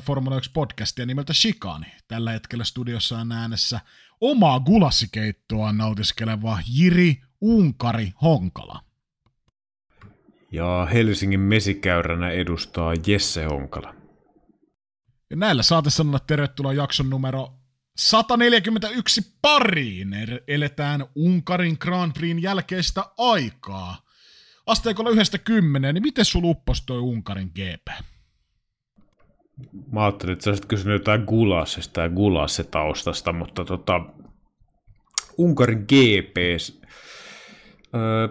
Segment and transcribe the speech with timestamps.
[0.00, 1.86] Ajankohtaisinta Formula 1 podcastia nimeltä Shikani.
[2.08, 3.80] Tällä hetkellä studiossa on äänessä
[4.20, 8.80] omaa gulassikeittoa nautiskeleva Jiri Unkari Honkala.
[10.52, 13.94] Ja Helsingin mesikäyränä edustaa Jesse Honkala.
[15.30, 17.54] Ja näillä saatte sanoa tervetuloa jakson numero
[17.96, 20.08] 141 pariin.
[20.48, 24.02] Eletään Unkarin Grand Prixin jälkeistä aikaa.
[24.66, 28.09] Asteikolla yhdestä kymmeneen, niin miten sulla upposi toi Unkarin GP?
[29.92, 34.00] Mä ajattelin, että sä olisit kysynyt jotain Gulassista ja Gulasse-taustasta, mutta tota,
[35.38, 36.36] Unkarin GP
[37.94, 38.28] öö,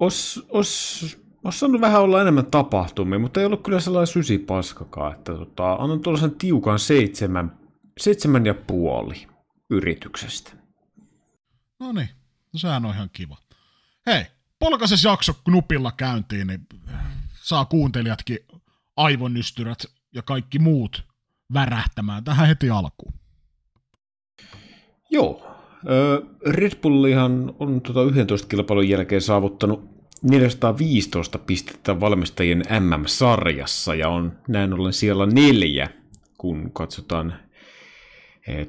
[0.00, 5.32] os, os, os saanut vähän olla enemmän tapahtumia, mutta ei ollut kyllä sellainen sysipaskakaan, että
[5.32, 7.58] tota, annan tuollaisen tiukan seitsemän,
[7.98, 9.26] seitsemän ja puoli
[9.70, 10.52] yrityksestä.
[11.80, 12.08] No niin,
[12.52, 13.36] no sehän on ihan kiva.
[14.06, 14.24] Hei,
[14.58, 16.66] polkases jakso knupilla käyntiin, niin
[17.42, 18.38] saa kuuntelijatkin
[18.96, 19.84] aivonystyrät
[20.16, 21.04] ja kaikki muut
[21.54, 23.12] värähtämään tähän heti alkuun.
[25.10, 25.56] Joo.
[26.46, 34.72] Red Bullihan on tuota 11 kilpailun jälkeen saavuttanut 415 pistettä valmistajien MM-sarjassa ja on näin
[34.72, 35.88] ollen siellä neljä,
[36.38, 37.34] kun katsotaan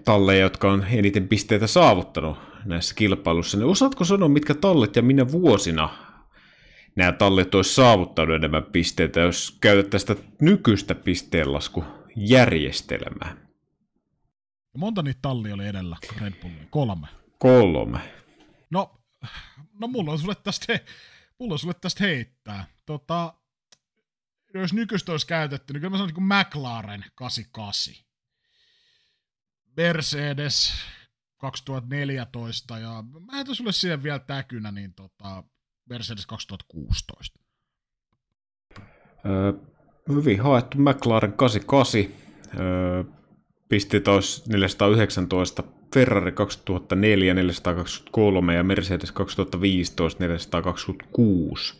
[0.06, 3.58] talleja, jotka on eniten pisteitä saavuttanut näissä kilpailussa.
[3.58, 5.90] Niin osaatko sanoa, mitkä tallet ja minä vuosina
[6.98, 13.48] nämä tallit olisi saavuttanut enemmän pisteitä, jos käytettäisiin sitä nykyistä pisteenlaskujärjestelmää?
[14.78, 16.66] Monta niitä tallia oli edellä Red Bullia?
[16.70, 17.08] Kolme.
[17.40, 18.00] Kolme.
[18.70, 19.02] No,
[19.80, 20.80] no mulla on sulle tästä,
[21.40, 22.68] mulla on sulle tästä heittää.
[22.86, 23.34] Tota,
[24.53, 27.94] jos nykyistä olisi käytetty, niin kyllä mä sanon niin McLaren 88.
[29.78, 30.73] Mercedes
[31.38, 35.44] 2014 ja mä heitän sulle siihen vielä täkynä, niin tota,
[35.90, 37.40] Mercedes 2016.
[39.25, 39.53] Öö,
[40.09, 42.02] hyvin haettu McLaren 88.
[42.59, 43.03] Öö,
[43.70, 51.80] pisteet olisi 419, Ferrari 2004 423 ja Mercedes 2015 426.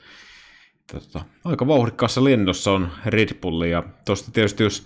[0.92, 4.86] Tota, aika vauhdikkaassa lennossa on Red Bull ja tuosta tietysti jos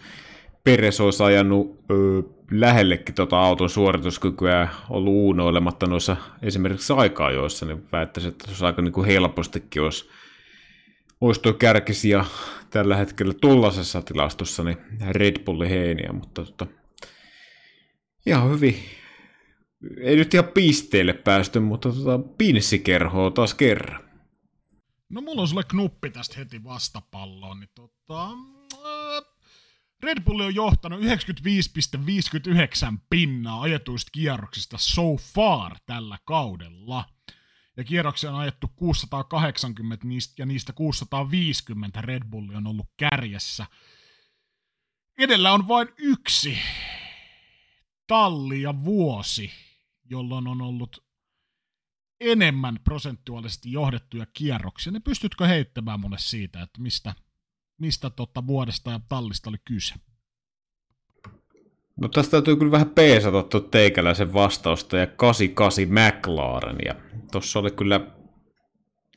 [0.64, 7.84] Peres olisi ajanut öö, lähellekin tota auton suorituskykyä ja ollut uunoilematta noissa esimerkiksi aika-ajoissa, niin
[7.92, 10.10] väittäisin, että se olisi aika niin kuin helpostikin olisi,
[11.22, 12.26] olisi tuo kärkisiä
[12.70, 14.78] tällä hetkellä tuollaisessa tilastossa, niin
[15.10, 16.68] Red Bullin heiniä, mutta tota,
[18.26, 18.76] ihan hyvin,
[20.02, 24.04] ei nyt ihan pisteille päästy, mutta tota, pinssikerhoa taas kerran.
[25.10, 28.30] No mulla on sulle knuppi tästä heti vastapalloon, niin tota,
[30.03, 31.07] Red Bull on johtanut 95,59
[33.09, 37.06] pinnaa ajetuista kierroksista so far tällä kaudella.
[37.78, 40.06] Ja kierroksia on ajettu 680
[40.38, 43.66] ja niistä 650 Red Bull on ollut kärjessä.
[45.17, 46.57] Edellä on vain yksi
[48.07, 49.51] talli ja vuosi,
[50.06, 51.06] jolloin on ollut
[52.19, 54.91] enemmän prosentuaalisesti johdettuja kierroksia.
[54.91, 57.13] Niin pystytkö heittämään mulle siitä, että mistä
[57.81, 59.96] mistä totta vuodesta ja tallista oli kyse?
[62.02, 66.78] No tästä täytyy kyllä vähän peesata tuon teikäläisen vastausta ja 88 McLaren.
[66.86, 66.96] Ja
[67.31, 68.00] tuossa oli kyllä,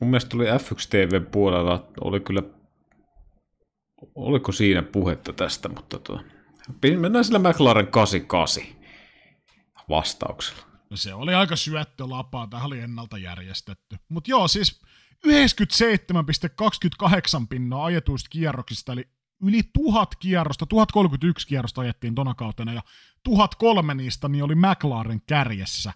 [0.01, 2.41] mun mielestä oli F1 TV puolella, oli kyllä,
[4.15, 6.21] oliko siinä puhetta tästä, mutta tuo,
[6.97, 8.63] mennään sillä McLaren 88
[9.89, 10.65] vastauksella.
[10.89, 13.97] No se oli aika syöttölapaa, tämä oli ennalta järjestetty.
[14.09, 14.81] Mutta joo, siis
[15.27, 15.31] 97,28
[17.49, 19.07] pinnaa ajetuista kierroksista, eli
[19.41, 22.81] yli tuhat kierrosta, 1031 kierrosta ajettiin tona kautena, ja
[23.23, 25.93] 1003 niistä niin oli McLaren kärjessä.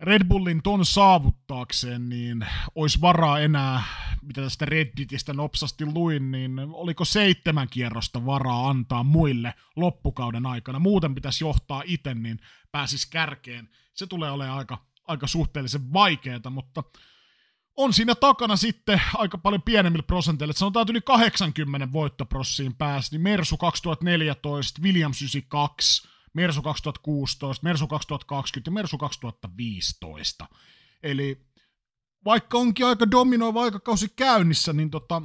[0.00, 3.82] Red Bullin ton saavuttaakseen, niin olisi varaa enää,
[4.22, 10.78] mitä tästä Redditistä nopsasti luin, niin oliko seitsemän kierrosta varaa antaa muille loppukauden aikana.
[10.78, 12.38] Muuten pitäisi johtaa itse, niin
[12.72, 13.68] pääsisi kärkeen.
[13.94, 16.82] Se tulee olemaan aika, aika suhteellisen vaikeaa, mutta
[17.78, 20.54] on siinä takana sitten aika paljon pienemmillä prosenteilla.
[20.54, 28.68] Sanotaan, että yli 80 voittoprossiin pääsi, niin Mersu 2014, Williams 92, Mersu 2016, Mersu 2020
[28.68, 30.46] ja Mersu 2015.
[31.02, 31.46] Eli
[32.24, 35.22] vaikka onkin aika dominoiva aikakausi käynnissä, niin tota,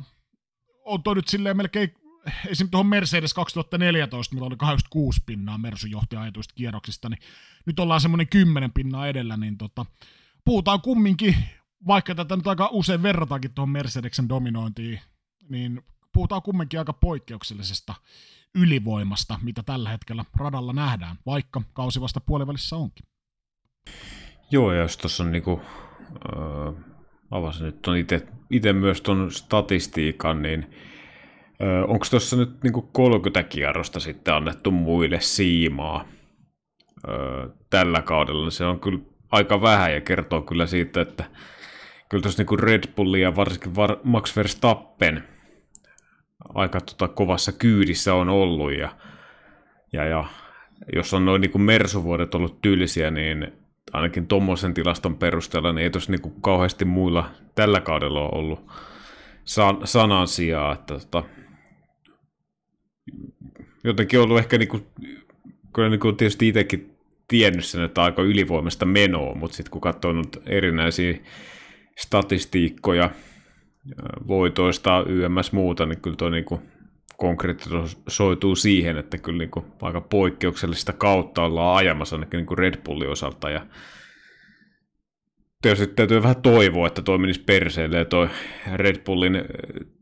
[0.85, 1.93] on toi nyt silleen melkein
[2.47, 2.69] esim.
[2.69, 7.19] tuohon Mercedes 2014, millä oli 86 pinnaa Mersu johti ajetuista kierroksista, niin
[7.65, 9.85] nyt ollaan semmoinen 10 pinnaa edellä, niin tota,
[10.45, 11.35] puhutaan kumminkin
[11.87, 14.99] vaikka tätä nyt aika usein verrataankin tuohon Mercedeksen dominointiin,
[15.49, 15.81] niin
[16.13, 17.93] puhutaan kumminkin aika poikkeuksellisesta
[18.55, 23.05] ylivoimasta, mitä tällä hetkellä radalla nähdään, vaikka kausi vasta puolivälissä onkin.
[24.51, 25.61] Joo, ja jos tuossa on niinku,
[26.11, 26.73] äh,
[27.31, 27.95] avasin nyt on
[28.49, 30.67] itse myös tuon statistiikan, niin
[31.87, 36.05] onko tuossa nyt niin 30 kierrosta sitten annettu muille siimaa
[37.07, 38.49] öö, tällä kaudella?
[38.49, 38.99] Se on kyllä
[39.31, 41.23] aika vähän ja kertoo kyllä siitä, että
[42.13, 43.71] kyllä tuossa niin Red Bull ja varsinkin
[44.03, 45.23] Max Verstappen
[46.53, 48.89] aika tota, kovassa kyydissä on ollut ja,
[49.93, 50.25] ja, ja
[50.95, 53.53] jos on noin niin mersuvuodet ollut tyylisiä, niin
[53.93, 58.71] ainakin tuommoisen tilaston perusteella, niin ei tuossa niin kauheasti muilla tällä kaudella ole ollut
[59.43, 61.23] san, sanan sijaa, että tota,
[63.83, 64.85] jotenkin ollut ehkä niin kuin,
[65.73, 66.95] kyllä niin kuin tietysti itsekin
[67.27, 71.17] tiennyt sen, että aika ylivoimasta menoa, mutta sitten kun katsoo nyt erinäisiä
[71.97, 73.09] statistiikkoja
[74.27, 76.45] voitoista YMS muuta, niin kyllä tuo niin
[77.17, 82.81] konkretisoituu siihen, että kyllä niin kuin aika poikkeuksellista kautta ollaan ajamassa ainakin niin kuin Red
[82.85, 83.65] Bullin osalta ja
[85.61, 88.29] tietysti täytyy vähän toivoa, että toi menisi perseelle ja toi
[88.73, 89.41] Red Bullin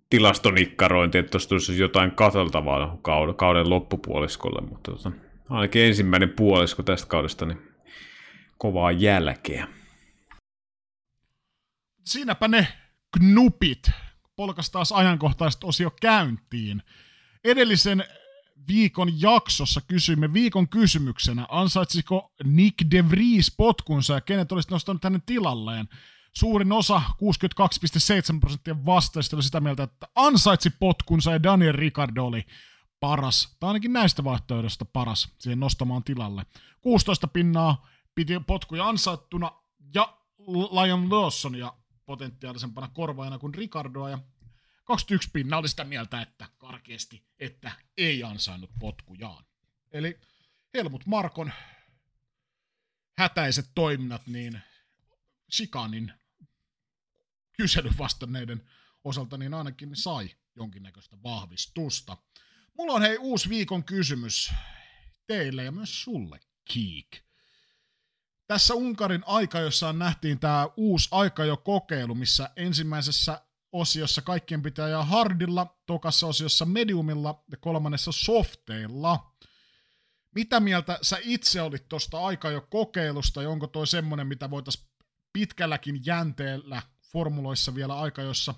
[0.09, 5.11] tilastonikkarointi, että tuossa tulisi jotain katseltavaa kauden, kauden loppupuoliskolle, mutta tota,
[5.49, 7.61] ainakin ensimmäinen puolisko tästä kaudesta, niin
[8.57, 9.67] kovaa jälkeä.
[12.05, 12.67] Siinäpä ne
[13.17, 13.91] knupit.
[14.35, 16.83] Polkas taas ajankohtaiset osio käyntiin.
[17.43, 18.05] Edellisen
[18.67, 25.21] viikon jaksossa kysyimme viikon kysymyksenä, ansaitsiko Nick De Vries potkunsa ja kenet olisi nostanut hänen
[25.25, 25.89] tilalleen.
[26.33, 27.01] Suurin osa,
[28.33, 32.45] 62,7 prosenttia vastaajista oli sitä mieltä, että ansaitsi potkunsa ja Daniel Ricardo oli
[32.99, 36.45] paras, tai ainakin näistä vaihtoehdoista paras siihen nostamaan tilalle.
[36.81, 39.51] 16 pinnaa piti potkuja ansaittuna
[39.93, 40.17] ja
[40.47, 41.73] Lion Lawsonia
[42.11, 44.19] potentiaalisempana korvaajana kuin Ricardoa ja
[44.83, 49.45] 21 pinnaa oli sitä mieltä, että karkeasti, että ei ansainnut potkujaan.
[49.91, 50.19] Eli
[50.73, 51.51] Helmut Markon
[53.17, 54.61] hätäiset toiminnat, niin
[55.51, 56.13] Chikanin
[57.57, 58.69] kyselyn vastanneiden
[59.03, 62.17] osalta niin ainakin sai jonkinnäköistä vahvistusta.
[62.77, 64.53] Mulla on hei uusi viikon kysymys
[65.27, 67.30] teille ja myös sulle, Kiik.
[68.51, 71.09] Tässä Unkarin aikajossa nähtiin tämä uusi
[71.57, 79.33] kokeilu, missä ensimmäisessä osiossa kaikkien pitää ajaa hardilla, tokassa osiossa mediumilla ja kolmannessa softeilla.
[80.35, 82.17] Mitä mieltä sä itse olit tuosta
[82.69, 84.87] kokeilusta ja onko toi semmonen, mitä voitaisiin
[85.33, 86.81] pitkälläkin jänteellä
[87.11, 88.53] formuloissa vielä aika, jossa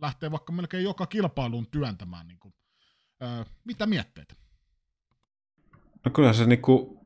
[0.00, 2.28] lähtee vaikka melkein joka kilpailuun työntämään.
[2.28, 2.54] Niin kuin,
[3.22, 4.36] öö, mitä mietteet?
[6.04, 7.01] No kyllä se niinku,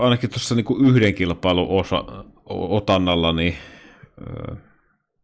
[0.00, 2.04] ainakin tuossa niinku yhden kilpailun osa,
[2.48, 3.54] otannalla niin,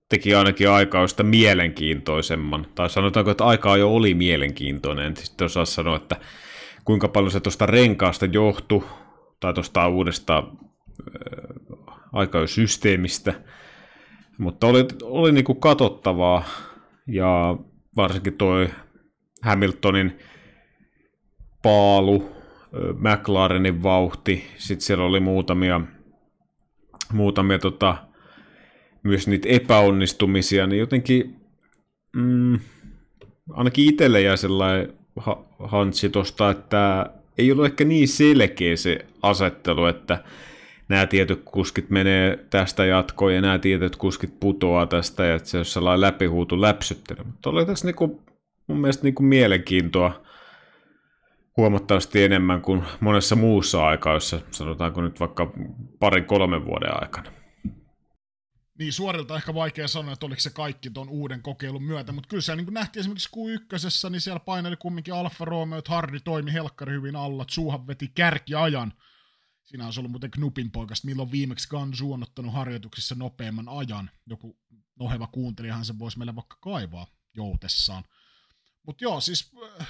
[0.08, 2.66] teki ainakin aikaa sitä mielenkiintoisemman.
[2.74, 5.06] Tai sanotaanko, että aikaa jo oli mielenkiintoinen.
[5.06, 6.16] En sitten osaa sanoa, että
[6.84, 8.84] kuinka paljon se tuosta renkaasta johtui,
[9.40, 10.42] tai tuosta uudesta
[12.12, 13.34] aikajosysteemistä.
[14.38, 16.44] Mutta oli, oli niinku katsottavaa,
[17.06, 17.56] ja
[17.96, 18.68] varsinkin toi
[19.42, 20.18] Hamiltonin
[21.62, 22.35] paalu,
[22.98, 25.80] McLarenin vauhti, sitten siellä oli muutamia,
[27.12, 27.96] muutamia tota,
[29.02, 31.36] myös niitä epäonnistumisia, niin jotenkin
[32.16, 32.58] mm,
[33.50, 39.86] ainakin itselle jäi sellainen ha- hansi tosta, että ei ollut ehkä niin selkeä se asettelu,
[39.86, 40.24] että
[40.88, 45.58] nämä tietyt kuskit menee tästä jatkoon ja nämä tietyt kuskit putoaa tästä ja että se
[45.58, 47.24] on sellainen läpihuutu läpsyttely.
[47.24, 48.22] Mutta oli tässä niinku,
[48.66, 50.25] mun mielestä niinku mielenkiintoa
[51.56, 55.52] huomattavasti enemmän kuin monessa muussa aikaa, jossa sanotaanko nyt vaikka
[55.98, 57.32] parin kolmen vuoden aikana.
[58.78, 62.40] Niin, suorilta ehkä vaikea sanoa, että oliko se kaikki tuon uuden kokeilun myötä, mutta kyllä
[62.40, 66.92] siellä niin nähtiin esimerkiksi Q1, niin siellä paineli kumminkin Alfa Romeo, että Hardi toimi helkkari
[66.92, 68.92] hyvin alla, Suuhan veti kärkiajan.
[69.64, 74.10] Siinä olisi ollut muuten Knupin poikasta, milloin viimeksi Gansu on ottanut harjoituksissa nopeamman ajan.
[74.26, 74.58] Joku
[74.98, 78.04] noheva kuuntelijahan se voisi meille vaikka kaivaa joutessaan.
[78.86, 79.88] Mutta joo, siis äh,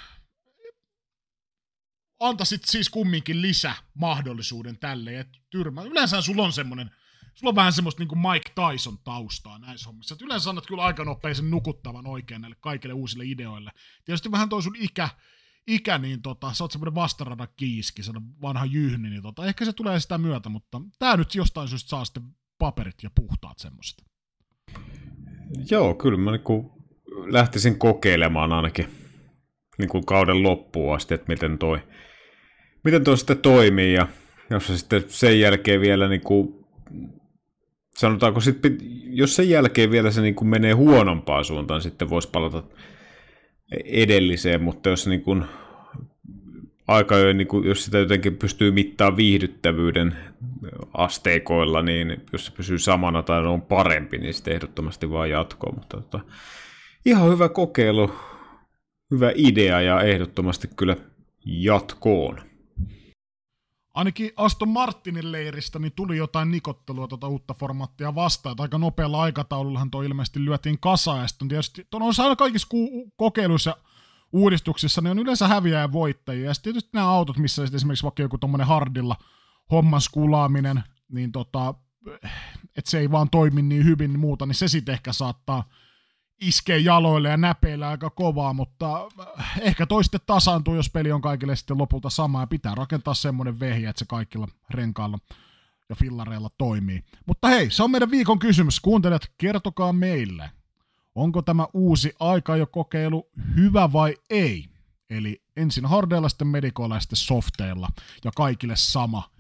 [2.21, 5.83] antaisit siis kumminkin lisä mahdollisuuden tälle, että tyrmä.
[5.83, 6.91] Yleensä sulla on semmoinen
[7.37, 10.15] sulla on vähän semmoista niin kuin Mike Tyson taustaa näissä hommissa.
[10.15, 13.71] Et yleensä annat kyllä aika nopeisen nukuttavan oikein näille kaikille uusille ideoille.
[14.05, 15.09] Tietysti vähän toi sun ikä,
[15.67, 19.73] ikä niin tota, sä oot semmoinen vastaradan kiiski, se vanha jyhni, niin tota, ehkä se
[19.73, 22.23] tulee sitä myötä, mutta tää nyt jostain syystä saa sitten
[22.59, 24.05] paperit ja puhtaat semmoista.
[25.71, 26.71] Joo, kyllä mä niin
[27.33, 28.89] lähtisin kokeilemaan ainakin
[29.79, 31.79] niin kuin kauden loppuun asti, että miten toi,
[32.87, 34.09] miten toi sitten toimii ja
[34.51, 36.65] jos se sitten sen jälkeen vielä niin kuin
[37.97, 38.79] sanotaanko sitten,
[39.11, 42.63] jos sen jälkeen vielä se niin kuin menee huonompaan suuntaan, sitten voisi palata
[43.85, 45.45] edelliseen, mutta jos niin kuin
[46.89, 50.17] aika niin kuin, jos sitä jotenkin pystyy mittaamaan viihdyttävyyden
[50.95, 55.73] asteikoilla, niin jos se pysyy samana tai on parempi, niin sitten ehdottomasti vaan jatkoa.
[55.73, 56.21] Mutta tota,
[57.07, 58.11] ihan hyvä kokeilu.
[59.11, 60.97] hyvä idea ja ehdottomasti kyllä
[61.47, 62.46] jatkoon.
[63.97, 68.53] Ainakin Aston Martinin leiristä niin tuli jotain nikottelua tuota uutta formaattia vastaan.
[68.53, 71.21] Että aika nopealla aikataulullahan tuo ilmeisesti lyötiin kasaan.
[71.21, 72.69] Ja sitten tietysti, on aina kaikissa
[73.17, 73.77] kokeiluissa
[74.33, 76.45] uudistuksissa ne on yleensä häviäjä ja voittajia.
[76.45, 79.17] Ja sitten tietysti nämä autot, missä esimerkiksi vaikka joku tuommoinen hardilla
[79.71, 81.75] homman skulaaminen, niin tota,
[82.77, 85.65] että se ei vaan toimi niin hyvin niin muuta, niin se sitten ehkä saattaa
[86.41, 89.09] iskee jaloille ja näpeillä aika kovaa, mutta
[89.61, 93.61] ehkä toi sitten tasaantuu, jos peli on kaikille sitten lopulta sama ja pitää rakentaa semmoinen
[93.61, 95.19] vehjä, että se kaikilla renkailla
[95.89, 97.05] ja fillareilla toimii.
[97.27, 98.81] Mutta hei, se on meidän viikon kysymys.
[98.81, 100.51] Kuuntelijat, kertokaa meille,
[101.15, 104.69] onko tämä uusi aika jo kokeilu hyvä vai ei?
[105.11, 107.89] Eli ensin hardeilla, sitten medikoilla ja sitten softeilla.
[108.25, 109.31] Ja kaikille sama.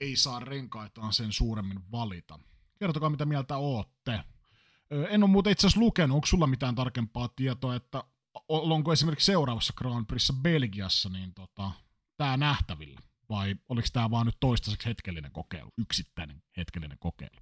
[0.00, 2.38] Ei saa renkaitaan sen suuremmin valita.
[2.78, 4.20] Kertokaa, mitä mieltä ootte.
[4.90, 8.04] En ole muuten itse asiassa lukenut, onko sulla mitään tarkempaa tietoa, että
[8.48, 11.70] onko esimerkiksi seuraavassa Grand Prixissa Belgiassa niin tota,
[12.16, 13.00] tämä nähtävillä?
[13.30, 17.40] Vai oliko tämä vaan nyt toistaiseksi hetkellinen kokeilu, yksittäinen hetkellinen kokeilu?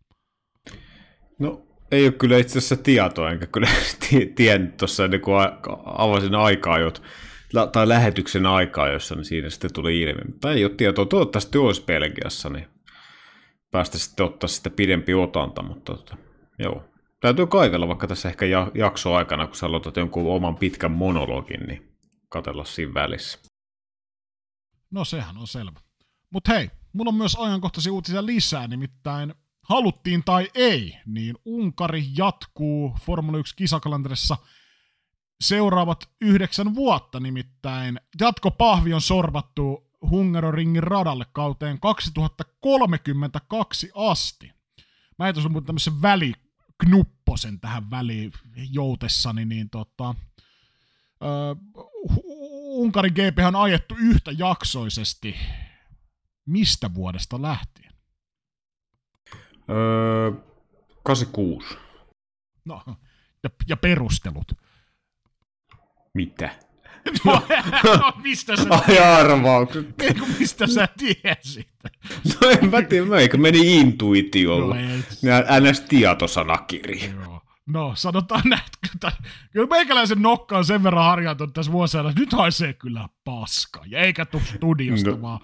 [1.39, 3.69] No ei ole kyllä itse asiassa tietoa, enkä kyllä
[4.37, 5.49] tiennyt tuossa ennen kuin
[5.85, 7.03] avasin aikaa, jot,
[7.73, 10.21] tai lähetyksen aikaa, jossa niin siinä sitten tuli ilmi.
[10.27, 12.67] Mutta ei ole tietoa, toivottavasti olisi Belgiassa, niin
[13.71, 16.17] päästä sitten ottaa sitä pidempi otanta, mutta tota,
[16.59, 16.94] joo.
[17.25, 21.97] Täytyy kaivella vaikka tässä ehkä jakso aikana, kun sä aloitat jonkun oman pitkän monologin, niin
[22.29, 23.39] katella siinä välissä.
[24.91, 25.81] No sehän on selvä.
[26.31, 32.97] Mutta hei, mulla on myös ajankohtaisia uutisia lisää, nimittäin haluttiin tai ei, niin Unkari jatkuu
[33.01, 34.37] Formula 1 kisakalenterissa
[35.41, 44.53] seuraavat yhdeksän vuotta, nimittäin jatkopahvi on sorvattu Hungaroringin radalle kauteen 2032 asti.
[45.19, 46.03] Mä ei tuossa tämmöisen
[47.25, 48.33] väliknupposen tähän väliin
[48.71, 50.15] joutessani, niin tota,
[51.21, 52.25] uh,
[52.81, 55.37] Unkarin GP on ajettu yhtä jaksoisesti
[56.47, 57.93] mistä vuodesta lähtien?
[59.71, 60.33] Öö,
[61.03, 61.79] 86.
[62.65, 62.83] No,
[63.43, 64.53] ja, ja perustelut.
[66.15, 66.59] Mitä?
[67.25, 67.43] No,
[67.85, 68.67] no mistä sä...
[68.71, 69.87] Ai arvaukset.
[70.03, 71.69] Eikö mistä sä tiesit?
[72.41, 74.75] No en mä tiedä, mä eikö meni intuitiolla.
[74.75, 74.81] No,
[75.71, 77.05] NS tietosanakirja.
[77.25, 77.41] Joo.
[77.67, 78.63] No, sanotaan näin,
[78.95, 79.13] että
[79.53, 83.81] kyllä meikäläisen nokka on sen verran harjaantunut tässä vuosina, että nyt haisee kyllä paska.
[83.87, 85.41] Ja eikä tuu studiosta no, vaan.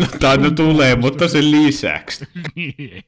[0.00, 2.28] no, tai no tulee, mutta sen lisäksi.
[2.54, 3.04] niin.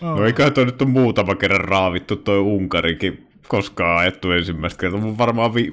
[0.00, 5.00] No eiköhän toi nyt on muutama kerran raavittu toi Unkarikin koskaan ajettu ensimmäistä kertaa.
[5.00, 5.72] Mun varmaan vi-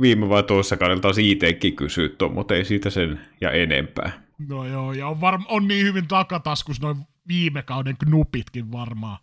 [0.00, 4.22] viime vai toisessa kaudella taas itsekin kysyä tuon, mutta ei siitä sen ja enempää.
[4.48, 6.96] No joo, ja on, varma, on niin hyvin takataskus noin
[7.28, 9.18] viime kauden knupitkin varmaan.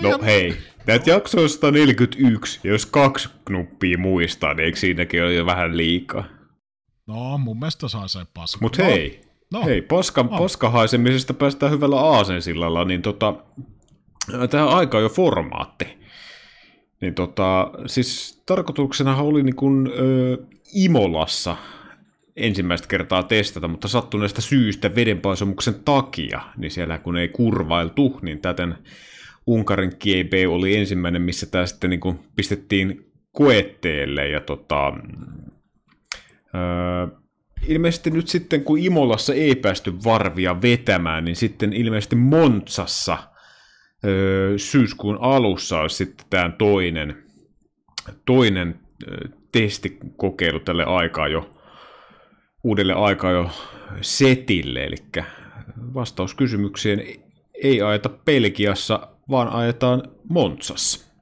[0.00, 0.18] No ja...
[0.22, 5.76] hei, näitä jaksoja 141, ja jos kaksi knuppia muistaa, niin eikö siinäkin ole jo vähän
[5.76, 6.24] liikaa?
[7.06, 8.58] No, mun mielestä saa se paska.
[8.60, 8.84] Mut no.
[8.84, 9.20] hei,
[9.52, 9.64] no.
[9.64, 10.38] hei, paska, no.
[10.38, 13.34] paskahaisemisesta päästään hyvällä aasensillalla, niin tota,
[14.50, 15.98] tähän aika jo formaatti.
[17.00, 20.38] Niin tota, siis tarkoituksena oli niin kuin, ö,
[20.74, 21.56] Imolassa
[22.36, 28.74] ensimmäistä kertaa testata, mutta sattuneesta syystä vedenpaisumuksen takia, niin siellä kun ei kurvailtu, niin täten
[29.46, 34.92] Unkarin GB oli ensimmäinen, missä tämä sitten niin kuin pistettiin koetteelle ja tota,
[36.54, 37.06] öö,
[37.68, 43.18] ilmeisesti nyt sitten kun Imolassa ei päästy varvia vetämään, niin sitten ilmeisesti Montsassa
[44.04, 47.23] öö, syyskuun alussa olisi sitten tämä toinen,
[48.24, 48.80] toinen
[49.52, 51.50] testikokeilu tälle aikaa jo
[52.64, 53.50] uudelle aikaa jo
[54.00, 54.96] setille, eli
[55.94, 57.02] vastaus kysymykseen
[57.62, 61.13] ei ajeta Pelkiassa, vaan ajetaan Montsassa.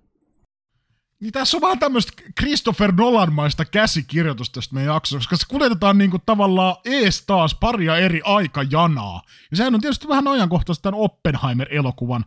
[1.23, 6.19] Niin tässä on vähän tämmöistä Christopher Nolan-maista käsikirjoitusta tästä meidän jaksossa, koska se kuljetetaan niinku
[6.27, 9.23] tavallaan ees taas paria eri aikajanaa.
[9.51, 12.25] Ja sehän on tietysti vähän ajankohtaista tämän Oppenheimer-elokuvan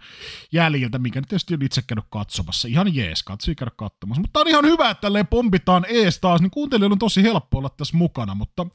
[0.52, 2.68] jäljiltä, mikä nyt tietysti on itse käynyt katsomassa.
[2.68, 4.22] Ihan jees, katsoi käydä katsomassa.
[4.22, 7.70] Mutta on ihan hyvä, että tälleen pompitaan ees taas, niin kuuntelijoilla on tosi helppo olla
[7.70, 8.66] tässä mukana, mutta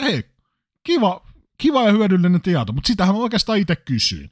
[0.00, 0.24] hei,
[0.84, 1.26] kiva,
[1.58, 4.30] kiva ja hyödyllinen tieto, mutta sitähän mä oikeastaan itse kysyin.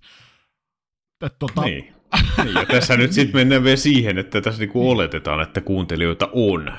[1.21, 1.96] Et, tota, niin.
[2.45, 6.73] Niin, ja tässä nyt sitten mennään vielä siihen, että tässä niinku oletetaan, että kuuntelijoita on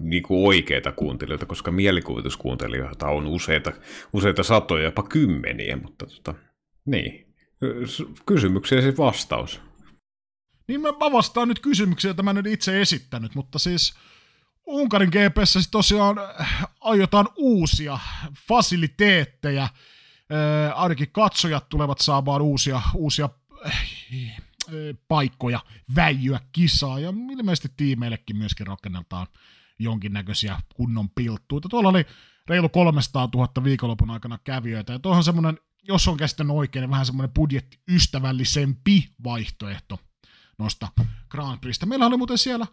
[0.00, 3.72] niinku oikeita kuuntelijoita, koska mielikuvituskuuntelijoita on useita,
[4.12, 6.34] useita satoja, jopa kymmeniä, mutta tota,
[6.86, 7.34] niin.
[8.26, 9.60] Kysymyksiä siis vastaus.
[10.68, 13.94] Niin mä vastaan nyt kysymyksiä, joita mä nyt itse esittänyt, mutta siis
[14.66, 16.16] Unkarin GPS siis tosiaan
[16.80, 17.98] aiotaan uusia
[18.48, 19.68] fasiliteetteja,
[20.74, 23.28] ainakin katsojat tulevat saamaan uusia, uusia
[25.08, 25.60] paikkoja
[25.94, 29.26] väijyä kisaa, ja ilmeisesti tiimeillekin myöskin rakennetaan
[29.78, 31.68] jonkinnäköisiä kunnon pilttuita.
[31.68, 32.06] Tuolla oli
[32.48, 37.06] reilu 300 000 viikonlopun aikana kävijöitä, ja tuohon semmoinen, jos on käsittänyt oikein, niin vähän
[37.06, 40.00] semmoinen budjettiystävällisempi vaihtoehto
[40.58, 40.88] noista
[41.28, 41.86] Grand Prixstä.
[41.86, 42.66] Meillä oli muuten siellä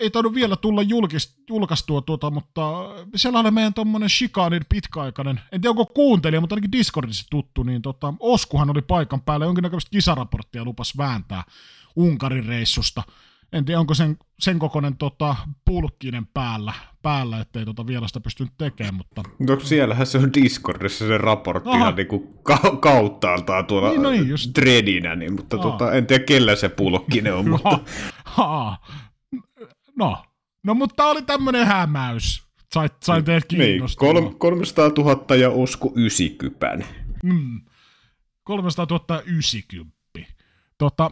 [0.00, 2.62] ei tainnut vielä tulla julkist, julkaistua tuota, mutta
[3.16, 7.82] siellä oli meidän tuommoinen Shikanin pitkäaikainen, en tiedä onko kuuntelija, mutta ainakin Discordissa tuttu, niin
[7.82, 11.42] tota, Oskuhan oli paikan päällä, jonkinnäköistä kisaraporttia lupas vääntää
[11.96, 13.02] Unkarin reissusta.
[13.52, 18.52] En tiedä, onko sen, sen kokoinen tota, pulkkinen päällä, päällä ettei tota vielä sitä pystynyt
[18.58, 19.22] tekemään, mutta...
[19.38, 24.10] No siellähän se on Discordissa se raportti ihan niin kuin ka- kauttaaltaan tuolla niin, no
[24.10, 24.50] niin, just...
[24.54, 27.78] threadinä, niin, mutta tota, en tiedä kellä se pulkkinen on, mutta...
[30.00, 30.24] No,
[30.62, 32.42] no mutta oli tämmönen hämäys.
[32.74, 34.12] Sait, sain teidät kiinnostua.
[34.12, 36.86] Niin, 300 000 ja Osku 90.
[37.22, 37.60] Mm,
[38.44, 39.96] 300 000 90.
[40.78, 41.10] Tota,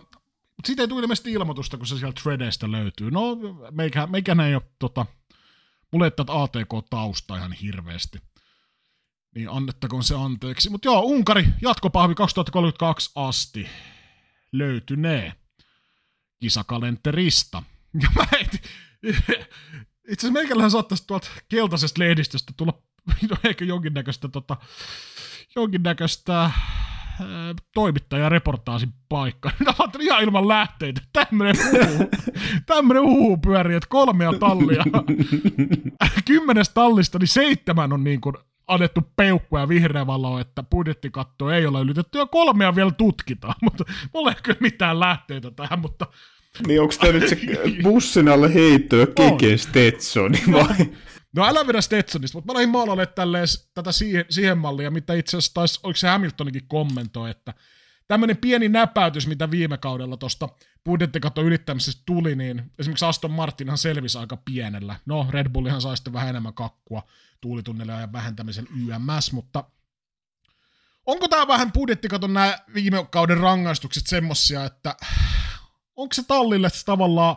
[0.65, 3.11] siitä ei tule ilmeisesti ilmoitusta, kun se sieltä Threadeista löytyy.
[3.11, 3.37] No,
[3.71, 5.07] meikä, meikä ei ole, tota,
[5.93, 8.19] mulle ei tätä ATK-tausta ihan hirveästi.
[9.35, 10.71] Niin annettakoon se anteeksi.
[10.71, 13.69] Mutta joo, Unkari jatkopahvi 2032 asti
[14.53, 15.33] löytynee
[16.41, 17.63] kisakalenterista.
[18.03, 18.55] Ja mä et,
[20.09, 22.83] itse asiassa meikälähän saattaisi tuolta keltaisesta lehdistöstä tulla
[23.49, 24.57] ehkä jonkinnäköistä, tota,
[25.57, 26.51] jonkinnäköistä ää,
[27.75, 29.51] toimittajareportaasin paikka.
[29.65, 31.01] Mä ajattelin ihan ilman lähteitä.
[31.13, 32.11] Tämmönen huhu,
[32.67, 34.85] tämmönen huhu pyörii, että kolmea tallia.
[36.25, 38.35] Kymmenes tallista, niin seitsemän on niin kuin
[38.69, 43.85] annettu peukku ja vihreä valo, että budjettikatto ei ole ylitetty ja kolmea vielä tutkitaan, mutta
[44.15, 46.07] mulla ei kyllä mitään lähteitä tähän, mutta
[46.67, 47.39] niin onko tämä nyt se
[47.83, 50.93] bussin alle heittoa Keke Stetsoni vai?
[51.37, 55.37] No älä vedä Stetsonista, mutta mä lähdin maalalle tälleen, tätä siihen, siihen malliin, mitä itse
[55.37, 57.55] asiassa taisi, oliko se Hamiltonikin kommentoi, että
[58.09, 60.49] tämmöinen pieni näpäytys, mitä viime kaudella tuosta
[60.85, 64.97] budjettikaton ylittämisestä tuli, niin esimerkiksi Aston Martinhan selvisi aika pienellä.
[65.07, 67.03] No, Red Bullihan sai sitten vähän enemmän kakkua
[67.41, 69.65] tuulitunnille ja vähentämisen YMS, mutta
[71.07, 74.97] onko tämä vähän budjettikaton nämä viime kauden rangaistukset semmosia, että
[75.99, 77.37] onko se tallille tavallaan,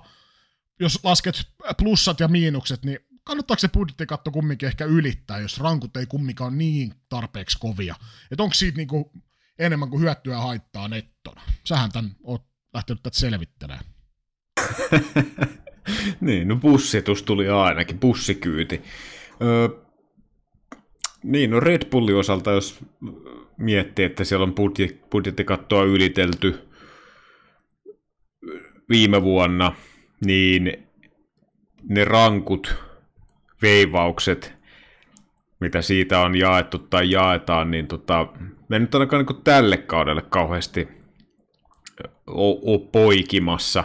[0.79, 1.35] jos lasket
[1.77, 6.93] plussat ja miinukset, niin kannattaako se budjettikatto kumminkin ehkä ylittää, jos rankut ei kumminkaan niin
[7.09, 7.95] tarpeeksi kovia?
[8.31, 9.11] Että onko siitä niinku
[9.59, 11.41] enemmän kuin hyötyä haittaa nettona?
[11.67, 13.85] Sähän tämän oot lähtenyt tätä selvittelemään.
[16.21, 18.81] niin, no bussitus tuli ainakin, bussikyyti.
[19.41, 19.69] Öö,
[21.23, 22.79] niin, no Red Bullin osalta, jos
[23.57, 26.70] miettii, että siellä on budjet, budjettikattoa ylitelty,
[28.91, 29.73] viime vuonna,
[30.25, 30.87] niin
[31.89, 32.75] ne rankut
[33.61, 34.53] veivaukset,
[35.59, 38.27] mitä siitä on jaettu tai jaetaan, niin tota,
[38.69, 40.87] me nyt ainakaan niin tälle kaudelle kauheasti
[42.27, 43.83] ole poikimassa.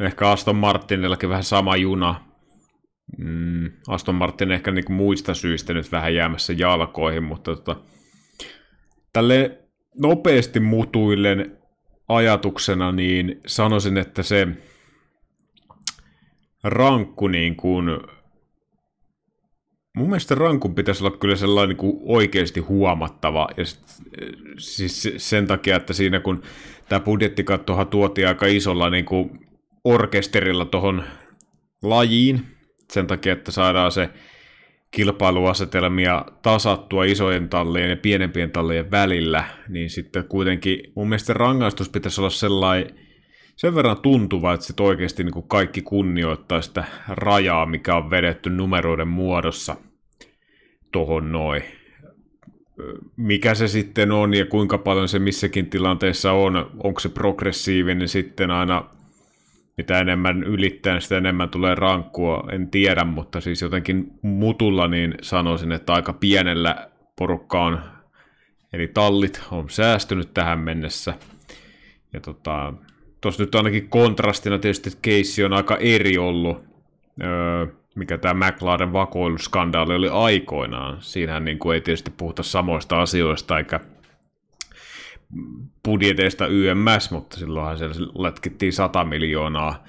[0.00, 2.24] Ehkä Aston Martinillakin vähän sama juna.
[3.18, 7.76] Mm, Aston Martin ehkä niin muista syistä nyt vähän jäämässä jalkoihin, mutta tota,
[9.12, 9.58] tälle
[9.98, 11.58] nopeasti mutuillen
[12.08, 14.48] ajatuksena, niin sanoisin, että se
[16.64, 17.86] rankku niin kuin,
[19.96, 23.84] mun mielestä rankun pitäisi olla kyllä sellainen niin kuin oikeasti huomattava, ja sit,
[24.58, 26.42] siis sen takia, että siinä kun
[26.88, 29.46] tämä budjettikattohan tuotiin aika isolla niin kuin
[29.84, 31.04] orkesterilla tuohon
[31.82, 32.46] lajiin,
[32.92, 34.10] sen takia, että saadaan se
[34.94, 42.20] kilpailuasetelmia tasattua isojen tallien ja pienempien tallien välillä, niin sitten kuitenkin mun mielestä rangaistus pitäisi
[42.20, 42.94] olla sellainen
[43.56, 48.50] sen verran tuntuva, että sitten oikeasti niin kuin kaikki kunnioittaa sitä rajaa, mikä on vedetty
[48.50, 49.76] numeroiden muodossa
[50.92, 51.62] tuohon noin.
[53.16, 58.50] Mikä se sitten on ja kuinka paljon se missäkin tilanteessa on, onko se progressiivinen sitten
[58.50, 58.84] aina
[59.76, 65.72] mitä enemmän ylittää, sitä enemmän tulee rankkua, en tiedä, mutta siis jotenkin mutulla niin sanoisin,
[65.72, 67.80] että aika pienellä porukka on,
[68.72, 71.14] eli tallit on säästynyt tähän mennessä.
[72.12, 72.72] Ja tota,
[73.20, 76.64] tuossa nyt ainakin kontrastina tietysti keissi on aika eri ollut,
[77.22, 80.96] öö, mikä tämä McLaren vakoiluskandaali oli aikoinaan.
[81.00, 83.80] Siinähän niin kuin ei tietysti puhuta samoista asioista, eikä
[85.84, 89.84] budjeteista YMS, mutta silloinhan siellä lätkittiin 100 miljoonaa.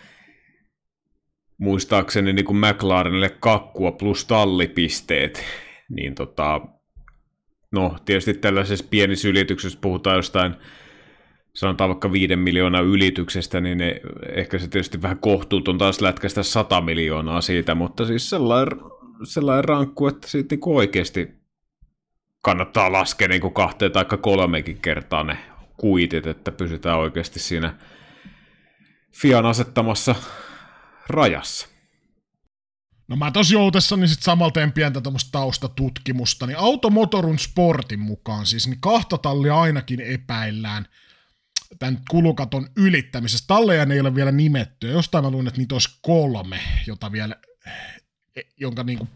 [1.58, 5.44] Muistaakseni niin kuin McLarenille kakkua plus tallipisteet,
[5.90, 6.62] niin tota,
[7.72, 10.56] no tietysti tällaisessa pienissä ylityksessä puhutaan jostain
[11.56, 16.82] sanotaan vaikka viiden miljoonaa ylityksestä, niin ne, ehkä se tietysti vähän kohtuuton taas lätkästä 100
[16.82, 18.80] miljoonaa siitä, mutta siis sellainen,
[19.24, 21.45] sellainen rankku, että siitä niin oikeasti
[22.46, 25.38] kannattaa laskea niin kuin kahteen tai kolmekin kertaa ne
[25.78, 27.74] kuitit, että pysytään oikeasti siinä
[29.22, 30.16] Fian asettamassa
[31.08, 31.68] rajassa.
[33.08, 38.82] No mä tos joutessani sit samalteen pientä tämmöistä taustatutkimusta, niin Automotorun Sportin mukaan siis, niin
[38.82, 40.88] kahta tallia ainakin epäillään
[41.80, 43.48] tämän kulukaton ylittämisestä.
[43.48, 47.36] Talleja ei ole vielä nimetty, jostain mä luin, että niitä olisi kolme, jota vielä,
[48.36, 49.08] e, jonka niinku,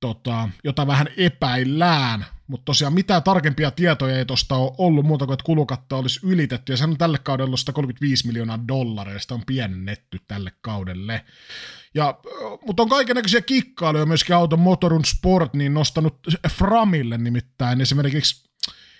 [0.00, 5.34] tota, jota vähän epäillään, mutta tosiaan mitään tarkempia tietoja ei tuosta ole ollut muuta kuin,
[5.34, 10.20] että kulukatto olisi ylitetty, ja se on tälle kaudelle 135 miljoonaa dollaria, sitä on piennetty
[10.28, 11.24] tälle kaudelle.
[11.94, 12.18] Ja,
[12.66, 16.18] mutta on kaikenlaisia kikkailuja myöskin auton Motorun Sport niin nostanut
[16.50, 17.80] Framille nimittäin.
[17.80, 18.50] Esimerkiksi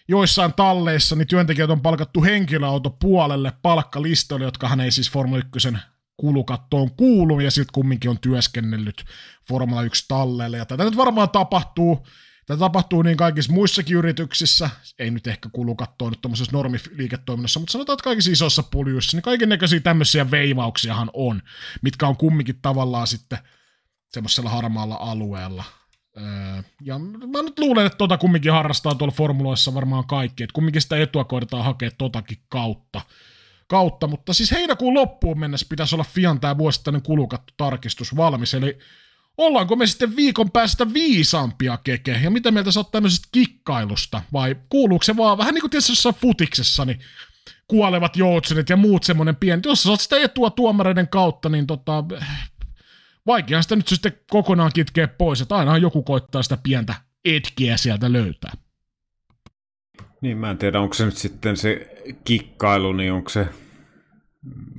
[0.09, 5.69] joissain talleissa niin työntekijät on palkattu henkilöauto puolelle palkkalistoille, jotka hän ei siis Formula 1
[6.17, 9.05] kulukattoon kuulu, ja sitten kumminkin on työskennellyt
[9.49, 10.57] Formula 1 talleille.
[10.57, 12.07] Ja tätä nyt varmaan tapahtuu
[12.47, 17.95] Tätä tapahtuu niin kaikissa muissakin yrityksissä, ei nyt ehkä kulukattoa nyt tuommoisessa normiliiketoiminnassa, mutta sanotaan,
[17.95, 21.43] että kaikissa isoissa puljuissa, niin kaiken näköisiä tämmöisiä veivauksiahan on,
[21.83, 23.39] mitkä on kumminkin tavallaan sitten
[24.09, 25.65] semmoisella harmaalla alueella.
[26.17, 30.83] Öö, ja mä nyt luulen, että tota kumminkin harrastaa tuolla formuloissa varmaan kaikki, että kumminkin
[30.83, 33.01] sitä etua koitetaan hakea totakin kautta.
[33.67, 34.07] Kautta.
[34.07, 38.79] Mutta siis heinäkuun loppuun mennessä pitäisi olla Fian tämä vuosittainen kulukattotarkistus valmis, eli
[39.37, 42.21] ollaanko me sitten viikon päästä viisaampia keke?
[42.23, 44.23] Ja mitä mieltä sä oot tämmöisestä kikkailusta?
[44.33, 47.01] Vai kuuluuko se vaan vähän niin kuin tietysti jossain futiksessa, niin
[47.69, 49.63] kuolevat joutsenit ja muut semmoinen pieni.
[49.65, 52.05] Jos sä saat sitä etua tuomareiden kautta, niin tota,
[53.27, 58.13] vaikeaa sitä nyt sitten kokonaan kitkeä pois, että aina joku koittaa sitä pientä etkiä sieltä
[58.13, 58.53] löytää.
[60.21, 61.89] Niin, mä en tiedä, onko se nyt sitten se
[62.25, 63.49] kikkailu, niin onko se,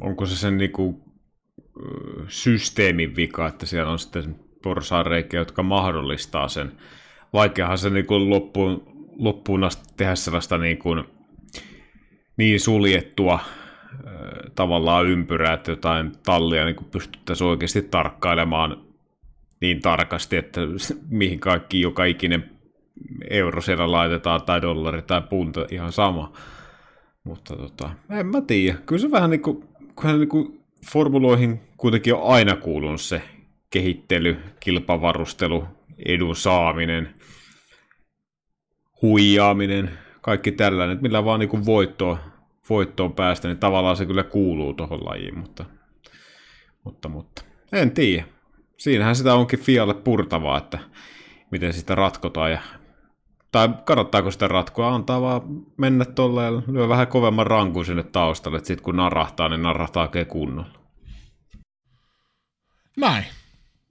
[0.02, 1.14] onko se sen niinku
[2.28, 6.72] systeemin vika, että siellä on sitten porsaareikiä, jotka mahdollistaa sen.
[7.34, 8.84] Vaikeahan se niin kuin loppuun,
[9.18, 11.04] loppuun asti tehdä sellaista niin, kuin,
[12.38, 13.40] niin suljettua
[14.56, 18.88] tavallaan ympyrää, että jotain tallia niin pystyttäisiin oikeasti tarkkailemaan
[19.62, 20.62] niin tarkasti, että
[21.10, 22.57] mihin kaikki joka ikinen
[23.30, 26.34] euro siellä laitetaan, tai dollari tai punta, ihan sama.
[27.24, 28.78] Mutta tota, en mä tiedä.
[28.86, 29.64] Kyllä se vähän niin kuin,
[30.04, 33.22] niin kuin formuloihin kuitenkin on aina kuulunut se
[33.70, 35.64] kehittely, kilpavarustelu,
[36.06, 37.14] edun saaminen,
[39.02, 42.18] huijaaminen, kaikki tällainen, millä vaan niin voittoon,
[42.70, 45.66] voittoon päästä, niin tavallaan se kyllä kuuluu tuohon lajiin, mutta,
[46.84, 48.24] mutta, mutta en tiedä.
[48.78, 50.80] Siinähän sitä onkin Fialle purtavaa, että
[51.52, 52.62] miten sitä ratkotaan ja
[53.58, 55.42] tai kannattaako sitä ratkoa, antaa vaan
[55.78, 60.26] mennä tolleen lyö vähän kovemman rankun sinne taustalle, että sitten kun narahtaa, niin narahtaa oikein
[60.28, 60.80] kunnolla.
[62.98, 63.26] Näin.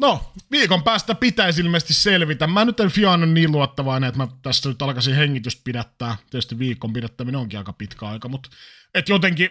[0.01, 2.47] No, viikon päästä pitäisi ilmeisesti selvitä.
[2.47, 6.17] Mä nyt en Fian niin luottavainen, että mä tässä nyt alkaisin hengitystä pidättää.
[6.31, 8.49] Tietysti viikon pidättäminen onkin aika pitkä aika, mutta
[8.95, 9.51] että jotenkin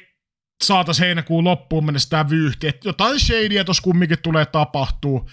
[0.63, 5.29] saatas heinäkuun loppuun mennessä tämä vyyhti, että jotain shadyä tuossa kumminkin tulee tapahtuu.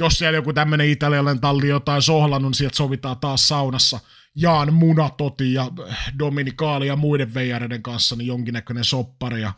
[0.00, 4.00] Jos siellä joku tämmöinen italialainen talli jotain sohlannut, niin sieltä sovitaan taas saunassa
[4.36, 5.70] Jaan Munatoti ja
[6.18, 9.40] Dominikaali ja muiden veijareiden kanssa niin jonkinnäköinen soppari.
[9.40, 9.52] Ja...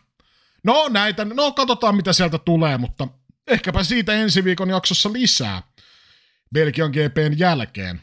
[0.64, 3.09] No näitä, no katsotaan mitä sieltä tulee, mutta
[3.49, 5.62] Ehkäpä siitä ensi viikon jaksossa lisää
[6.55, 8.01] Belgian GPn jälkeen.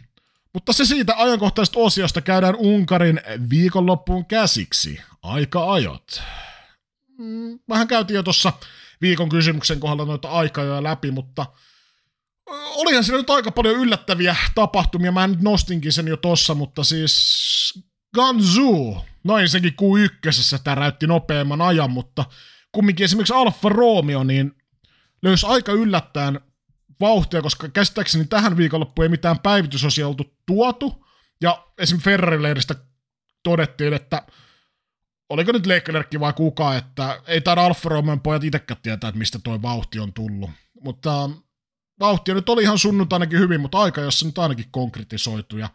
[0.54, 5.02] Mutta se siitä ajankohtaisesta osiosta käydään Unkarin viikonloppuun käsiksi.
[5.22, 6.22] Aika ajot.
[7.18, 8.54] Mm, vähän käytiin jo tuossa
[9.02, 11.46] viikon kysymyksen kohdalla noita aikajoja läpi, mutta
[12.50, 15.12] olihan siinä nyt aika paljon yllättäviä tapahtumia.
[15.12, 21.92] Mä nyt nostinkin sen jo tossa, mutta siis Ganzu, no ensinnäkin Q1 täräytti nopeamman ajan,
[21.92, 22.26] mutta
[22.72, 24.52] kumminkin esimerkiksi Alfa Romeo, niin
[25.24, 26.40] löysi aika yllättäen
[27.00, 31.06] vauhtia, koska käsittääkseni tähän viikonloppuun ei mitään päivitysosia oltu tuotu.
[31.42, 32.00] Ja esim.
[32.00, 32.76] Ferrari-leiristä
[33.44, 34.28] todettiin, että
[35.30, 39.40] oliko nyt Leclerc vai kuka, että ei taida Alfa Romeon pojat itsekään tietää, että mistä
[39.44, 40.50] tuo vauhti on tullut.
[40.82, 41.30] Mutta
[42.00, 45.58] vauhtia nyt oli ihan sunnuntainakin hyvin, mutta aika, jossa nyt ainakin konkretisoitu.
[45.58, 45.70] Ja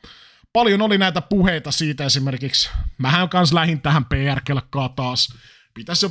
[0.53, 2.71] paljon oli näitä puheita siitä esimerkiksi.
[2.99, 5.35] Mähän kans lähin tähän PR-kelkkaa taas.
[5.75, 6.11] Pitäisi jo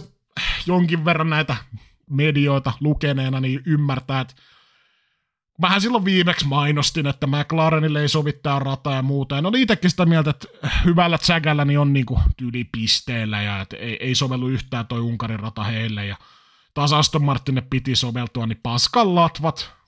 [0.65, 1.55] jonkin verran näitä
[2.09, 4.33] medioita lukeneena niin ymmärtää, että
[5.61, 9.41] Mähän silloin viimeksi mainostin, että McLarenille ei sovi tämä rata ja muuta.
[9.41, 10.47] Ne oli itsekin sitä mieltä, että
[10.85, 15.39] hyvällä tsägällä niin on niinku tyyli pisteellä ja että ei, ei sovellu yhtään toi Unkarin
[15.39, 16.05] rata heille.
[16.05, 16.17] Ja
[16.73, 19.78] taas Aston Martinille piti soveltua, niin paskan latvat.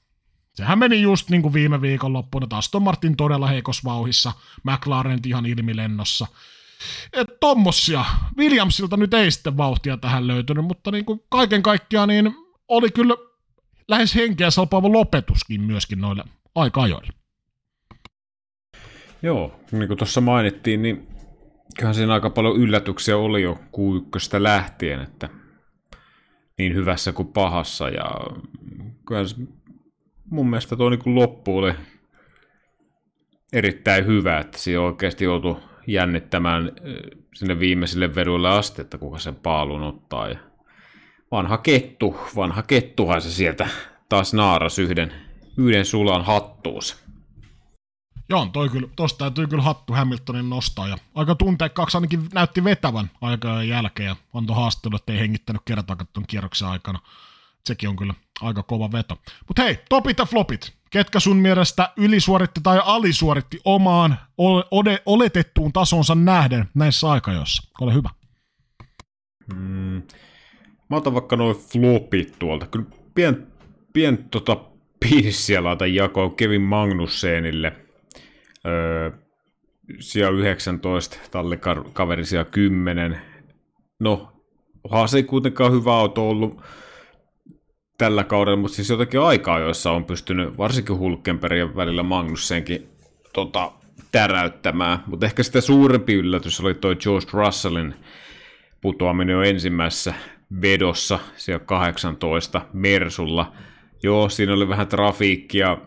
[0.56, 4.32] Sehän meni just niin kuin viime viikon loppuun, että Aston Martin todella heikossa vauhissa,
[4.64, 6.28] McLaren ihan ilmilennossa.
[7.14, 8.06] Et tommosia.
[8.38, 12.36] Williamsilta nyt ei sitten vauhtia tähän löytynyt, mutta niin kuin kaiken kaikkiaan niin
[12.68, 13.16] oli kyllä
[13.88, 16.24] lähes henkeä salpaava lopetuskin myöskin noille
[16.56, 17.14] aika-ajoille.
[19.22, 21.08] Joo, niin kuin tuossa mainittiin, niin
[21.78, 25.30] kyllähän siinä aika paljon yllätyksiä oli jo Q1 lähtien, että
[26.58, 27.90] niin hyvässä kuin pahassa.
[27.90, 28.12] Ja
[29.08, 29.24] kyllä
[30.32, 31.74] mun mielestä tuo niin loppu oli
[33.54, 36.72] erittäin hyvä, että siinä oikeasti joutui jännittämään
[37.36, 40.30] sinne viimeisille veduille asti, että kuka sen paalun ottaa.
[40.30, 40.40] Ja
[41.32, 43.68] vanha kettu, vanha kettuhan se sieltä
[44.10, 45.14] taas naaras yhden,
[45.58, 47.04] yhden sulan hattuus.
[48.30, 50.88] Joo, toi kyllä, tosta täytyy kyllä hattu Hamiltonin nostaa.
[50.88, 56.08] Ja aika tunteikkaaksi ainakin näytti vetävän aikaa jälkeen ja antoi haastattelu, että ei hengittänyt kertaakaan
[56.14, 57.00] tuon kierroksen aikana.
[57.66, 59.18] Sekin on kyllä aika kova veto.
[59.48, 60.74] Mutta hei, topit ja flopit.
[60.90, 67.72] Ketkä sun mielestä ylisuoritti tai alisuoritti omaan ole, oletettuun tasonsa nähden näissä aikajoissa?
[67.82, 68.10] Ole hyvä.
[69.56, 70.02] Mm,
[70.90, 72.68] mä otan vaikka noin flopit tuolta.
[72.68, 73.48] Kyllä pien,
[73.94, 74.58] pien tota,
[75.00, 77.74] piissiä laitan jakoon Kevin Magnussenille–
[78.66, 79.12] Öö,
[80.00, 83.22] sija 19, tallikaveri sija 10.
[84.00, 84.28] No,
[84.90, 86.62] Haas ei kuitenkaan hyvä auto ollut
[88.02, 92.88] tällä kaudella, mutta siis jotakin aikaa, joissa on pystynyt varsinkin Hulkenbergin välillä Magnussenkin
[93.34, 93.72] tota,
[94.12, 95.04] täräyttämään.
[95.08, 97.96] Mutta ehkä sitä suurempi yllätys oli toi George Russellin
[98.82, 100.14] putoaminen jo ensimmäisessä
[100.62, 103.54] vedossa, siellä 18 Mersulla.
[104.04, 105.78] Joo, siinä oli vähän trafiikkia,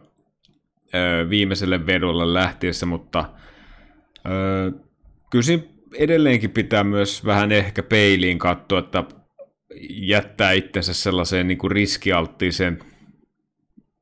[1.31, 3.25] viimeiselle vedolle lähtiessä, mutta
[4.27, 4.73] ö,
[5.31, 5.63] kyllä
[5.95, 9.05] edelleenkin pitää myös vähän ehkä peiliin katsoa, että
[9.91, 12.79] jättää itsensä sellaiseen niin kuin riskialttiiseen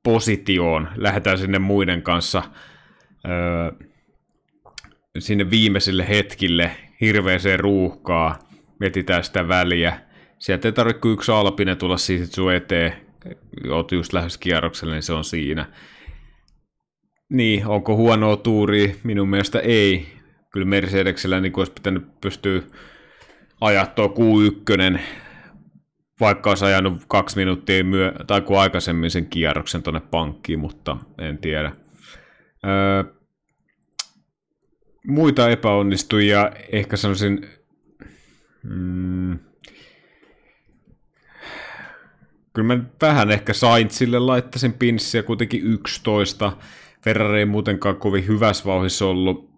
[0.02, 2.42] positioon, lähdetään sinne muiden kanssa
[3.24, 3.87] ö,
[5.18, 8.38] sinne viimeisille hetkille hirveäseen ruuhkaa,
[8.80, 10.00] mietitään sitä väliä.
[10.38, 12.92] Sieltä ei tarvitse kuin yksi alpine tulla siitä sun eteen,
[13.70, 15.66] oot just lähes kierrokselle, niin se on siinä.
[17.28, 18.96] Niin, onko huonoa tuuri?
[19.02, 20.06] Minun mielestä ei.
[20.50, 22.62] Kyllä Mercedeksellä niin olisi pitänyt pystyä
[23.61, 24.98] ajaa tuo Q1,
[26.20, 31.38] vaikka olisi ajanut kaksi minuuttia myö- tai kuin aikaisemmin sen kierroksen tuonne pankkiin, mutta en
[31.38, 31.72] tiedä.
[32.66, 33.05] Öö,
[35.07, 37.48] muita epäonnistujia ehkä sanoisin,
[38.62, 39.38] mm,
[42.53, 46.53] kyllä mä vähän ehkä Saintsille laittaisin pinssiä kuitenkin 11,
[47.05, 49.51] Ferrari ei muutenkaan kovin hyvässä vauhissa ollut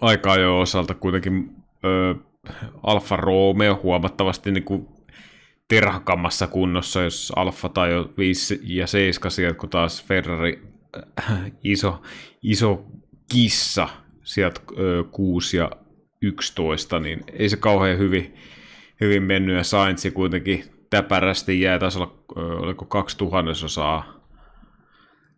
[0.00, 1.50] aikaa jo osalta kuitenkin
[1.84, 2.14] ö,
[2.82, 4.88] Alfa Romeo huomattavasti niin kuin
[5.68, 10.62] terhakammassa kunnossa, jos Alfa tai jo 5 ja 7 sieltä, kun taas Ferrari
[11.18, 12.02] äh, iso,
[12.42, 12.86] iso
[13.32, 13.88] kissa
[14.24, 15.70] sieltä ö, 6 ja
[16.22, 18.34] 11, niin ei se kauhean hyvin,
[19.00, 19.56] hyvin mennyt.
[19.56, 24.16] Ja Sainz kuitenkin täpärästi jää, taisi olla, oliko kaksi tuhannesosaa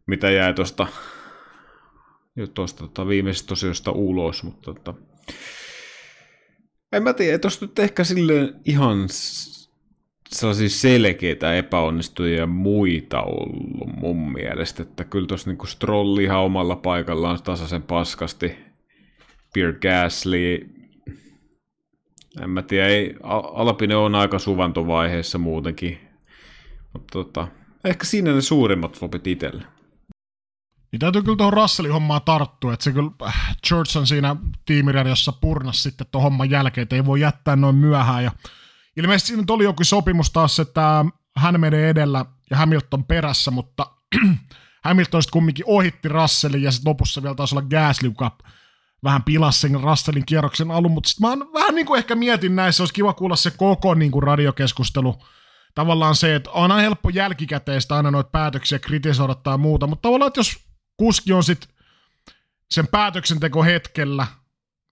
[0.09, 0.87] mitä tuosta
[2.55, 4.95] tuosta tota, viimeisestä osiosta ulos, mutta tota,
[6.93, 9.09] en mä tiedä, tuosta nyt ehkä silleen ihan
[10.33, 17.43] sellaisia selkeitä epäonnistujia muita ollut mun mielestä, että kyllä tuossa niinku Strolli ihan omalla paikallaan
[17.43, 18.57] tasaisen paskasti,
[19.53, 20.79] Pierre Gasly,
[22.43, 23.15] en mä tiedä, ei,
[23.55, 26.01] Alpine on aika suvantovaiheessa muutenkin,
[26.93, 27.49] mutta tota,
[27.85, 29.65] ehkä siinä ne suurimmat flopit itselle.
[30.93, 34.37] Niin täytyy kyllä tuohon Russellin hommaan tarttua, että se kyllä äh, Church on siinä
[34.67, 38.25] tiimiradiossa purnas sitten tuon homman jälkeen, että ei voi jättää noin myöhään.
[38.25, 38.31] Ja
[38.99, 41.05] ilmeisesti siinä oli joku sopimus taas, että
[41.37, 43.87] hän menee edellä ja Hamilton perässä, mutta
[44.85, 48.39] Hamilton sitten kumminkin ohitti Russellin ja sitten lopussa vielä taisi olla Gasly, joka
[49.05, 52.83] vähän pilasi sen Russellin kierroksen alun, mutta sitten mä vähän niin kuin ehkä mietin näissä,
[52.83, 55.15] olisi kiva kuulla se koko niin kuin radiokeskustelu,
[55.75, 60.27] tavallaan se, että on aina helppo jälkikäteistä aina noita päätöksiä kritisoida tai muuta, mutta tavallaan,
[60.27, 60.57] että jos
[60.97, 61.71] kuski on sitten
[62.71, 64.27] sen päätöksenteko hetkellä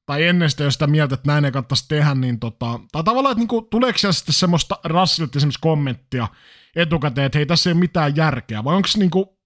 [0.06, 3.32] tai ennen sitä jo sitä mieltä, että näin ei kannattaisi tehdä, niin tota, tai tavallaan,
[3.32, 6.28] että niinku, tuleeko siellä sitten semmoista Russellilta esimerkiksi kommenttia
[6.76, 9.38] etukäteen, että hei, tässä ei ole mitään järkeä, vai onko niinku,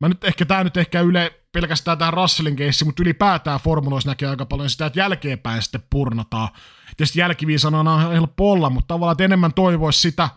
[0.00, 4.28] mä nyt ehkä, tämä nyt ehkä yle pelkästään tähän Russellin keissiin, mutta ylipäätään formuloissa näkee
[4.28, 6.48] aika paljon sitä, että jälkeenpäin sitten purnataan.
[6.96, 10.28] Tietysti jälkiviisana on helppo olla, mutta tavallaan, että enemmän toivoisi sitä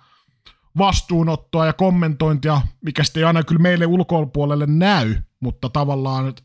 [0.78, 6.44] vastuunottoa ja kommentointia, mikä sitten ei aina kyllä meille ulkopuolelle näy, mutta tavallaan, että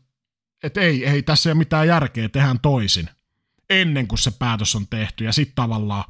[0.63, 3.09] et ei, ei tässä ei ole mitään järkeä, tehdään toisin
[3.69, 6.03] ennen kuin se päätös on tehty ja sitten tavallaan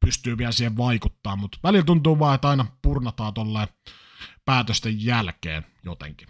[0.00, 3.68] pystyy vielä siihen vaikuttaa, mutta välillä tuntuu vaan, että aina purnataan tolleen
[4.44, 6.28] päätösten jälkeen jotenkin.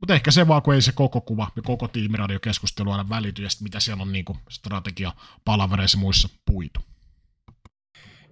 [0.00, 3.48] Mutta ehkä se vaan, kun ei se koko kuva ja koko tiimiradiokeskustelu aina välity ja
[3.62, 5.12] mitä siellä on niinku strategia
[5.44, 6.80] palavereissa muissa puitu.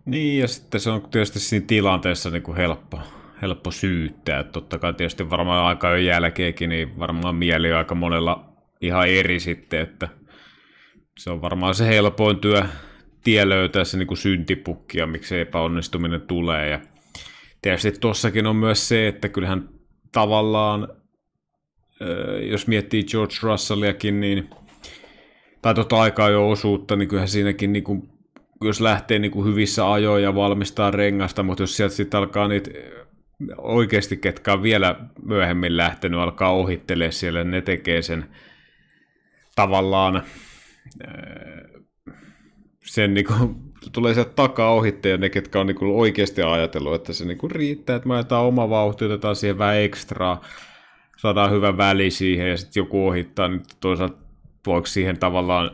[0.04, 3.00] Niin, ja sitten se on tietysti siinä tilanteessa niin kuin helppo,
[3.42, 4.44] helppo syyttää.
[4.44, 9.40] Totta kai tietysti varmaan aika jo jälkeenkin, niin varmaan mieli on aika monella ihan eri
[9.40, 10.08] sitten, että
[11.20, 12.62] se on varmaan se helpoin työ
[13.24, 16.68] tie löytää se niin syntipukki ja miksi epäonnistuminen tulee.
[16.68, 16.80] Ja
[17.62, 19.68] tietysti tuossakin on myös se, että kyllähän
[20.12, 20.88] tavallaan,
[22.50, 24.50] jos miettii George Russelliakin, niin
[25.62, 28.08] tai tota aikaa jo osuutta, niin kyllähän siinäkin niin kuin,
[28.60, 32.70] jos lähtee niin kuin hyvissä ajoin ja valmistaa rengasta, mutta jos sieltä sitten alkaa niitä
[33.58, 38.24] oikeasti, ketkä on vielä myöhemmin lähtenyt, alkaa ohittelee siellä, ne tekee sen
[39.56, 40.22] tavallaan
[42.84, 43.56] sen niin kuin,
[43.92, 47.38] tulee sieltä takaa ohitte ja ne, ketkä on niin kuin oikeasti ajatellut, että se niin
[47.38, 50.40] kuin riittää, että me ajetaan oma vauhti, otetaan siihen vähän ekstraa,
[51.16, 54.16] saadaan hyvä väli siihen ja sitten joku ohittaa, niin toisaalta
[54.66, 55.70] voiko siihen tavallaan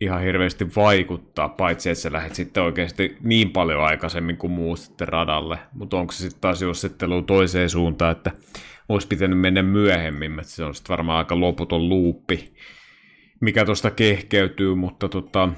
[0.00, 5.08] ihan hirveästi vaikuttaa, paitsi että sä lähdet sitten oikeasti niin paljon aikaisemmin kuin muu sitten
[5.08, 5.58] radalle.
[5.72, 8.30] Mutta onko se sitten taas jossittelu toiseen suuntaan, että
[8.88, 12.54] olisi pitänyt mennä myöhemmin, että se on sitten varmaan aika loputon luuppi,
[13.40, 15.48] mikä tuosta kehkeytyy, mutta tota,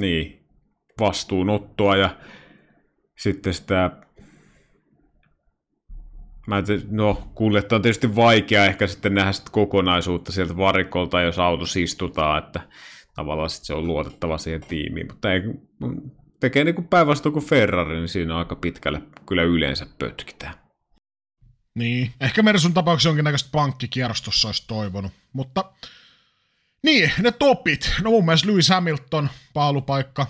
[0.00, 0.46] niin,
[1.00, 2.16] vastuunottoa ja
[3.18, 3.90] sitten sitä
[6.48, 11.38] Mä te, no, kuljettaa on tietysti vaikea ehkä sitten nähdä sitä kokonaisuutta sieltä varikolta, jos
[11.38, 12.60] auto istutaan, että
[13.14, 15.40] tavallaan sitten se on luotettava siihen tiimiin, mutta ei,
[16.40, 20.54] tekee niin kuin päinvastoin kuin Ferrari, niin siinä on aika pitkälle kyllä yleensä pötkitään.
[21.78, 25.72] Niin, ehkä Mersun tapauksessa jonkinnäköistä pankkikierrostossa olisi toivonut, mutta
[26.82, 27.92] niin, ne topit.
[28.02, 30.26] No mun mielestä Lewis Hamilton, paalupaikka,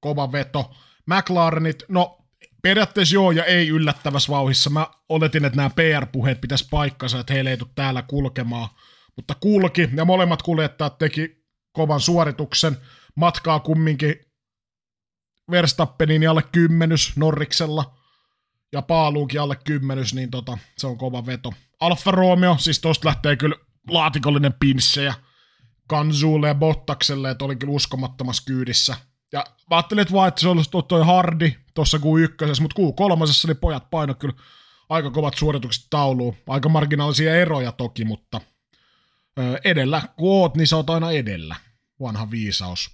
[0.00, 0.74] kova veto.
[1.06, 2.18] McLarenit, no
[2.62, 4.70] periaatteessa joo ja ei yllättävässä vauhissa.
[4.70, 8.68] Mä oletin, että nämä PR-puheet pitäisi paikkansa, että heille ei tule täällä kulkemaan.
[9.16, 12.76] Mutta kulki, ja molemmat kuljettajat teki kovan suorituksen.
[13.14, 14.20] Matkaa kumminkin
[15.50, 18.03] Verstappenin alle kymmenys Norriksella
[18.74, 21.52] ja Paaluunkin alle kymmenys, niin tota, se on kova veto.
[21.80, 23.56] Alfa Romeo, siis tosta lähtee kyllä
[23.88, 25.14] laatikollinen pinssejä
[25.86, 28.96] Kansuulle ja Bottakselle, että oli kyllä uskomattomassa kyydissä.
[29.32, 33.54] Ja mä ajattelin, että vaan, että se olisi toi Hardi tuossa Q1, mutta Q3 oli
[33.54, 34.34] pojat paino kyllä
[34.88, 36.36] aika kovat suoritukset tauluun.
[36.48, 38.40] Aika marginaalisia eroja toki, mutta
[39.38, 41.56] ö, edellä, kun oot, niin sä oot aina edellä.
[42.00, 42.90] Vanha viisaus.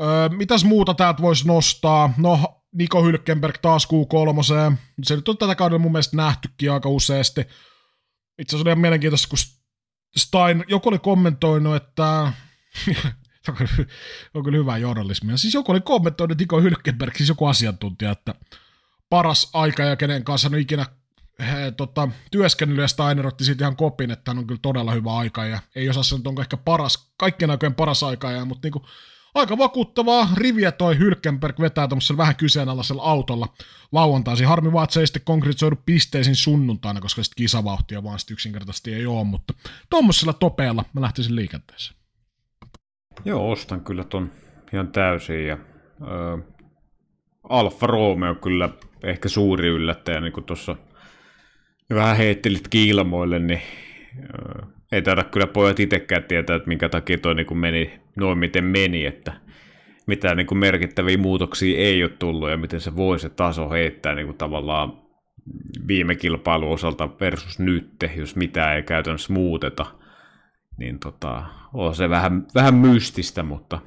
[0.00, 2.14] Ö, mitäs muuta täältä voisi nostaa?
[2.16, 4.76] No, Niko Hylkenberg taas Q3.
[5.02, 7.40] Se nyt on tätä kaudella mun mielestä nähtykin aika useasti.
[7.40, 9.38] Itse asiassa oli ihan mielenkiintoista, kun
[10.16, 12.32] Stein, joku oli kommentoinut, että
[14.34, 15.36] on kyllä hyvää journalismia.
[15.36, 18.34] Siis joku oli kommentoinut Niko Hylkenberg, siis joku asiantuntija, että
[19.10, 20.86] paras aika ja kenen kanssa on ikinä
[21.38, 25.16] he, tota, työskennellyt ja Steiner otti siitä ihan kopin, että hän on kyllä todella hyvä
[25.16, 28.66] aika ja ei osaa sanoa, että onko ehkä paras, kaikkien aikojen paras aika, ja, mutta
[28.66, 28.86] niinku,
[29.36, 33.48] aika vakuuttavaa riviä toi Hylkenberg vetää tuommoisella vähän kyseenalaisella autolla
[33.92, 34.46] lauantaisin.
[34.46, 38.94] Harmi vaan, että se ei sitten konkretisoidu pisteisiin sunnuntaina, koska sitten kisavauhtia vaan sitten yksinkertaisesti
[38.94, 39.54] ei ole, mutta
[39.90, 41.96] tuommoisella topeella mä lähtisin liikenteeseen.
[43.24, 44.32] Joo, ostan kyllä ton
[44.72, 45.58] ihan täysin ja
[46.02, 46.38] ö,
[47.48, 48.68] Alfa Romeo kyllä
[49.04, 50.76] ehkä suuri yllättäjä, niin kuin tuossa
[51.94, 53.62] vähän heittelit kiilmoille, niin
[54.92, 58.64] ei taida kyllä pojat itsekään tietää, että minkä takia toi niin kuin meni noin miten
[58.64, 59.32] meni, että
[60.06, 64.14] mitään niin kuin merkittäviä muutoksia ei ole tullut ja miten se voi se taso heittää
[64.14, 65.06] niin kuin tavallaan
[65.88, 69.86] viime kilpailun osalta versus nyt, jos mitään ei käytännössä muuteta,
[70.78, 71.44] niin tota,
[71.74, 73.78] on se vähän, vähän mystistä, mutta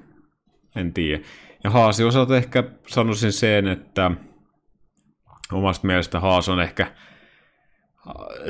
[0.76, 1.24] en tiedä.
[1.64, 4.12] Ja Haasi osalta ehkä sanoisin sen, että
[5.52, 6.88] omasta mielestä Haas on ehkä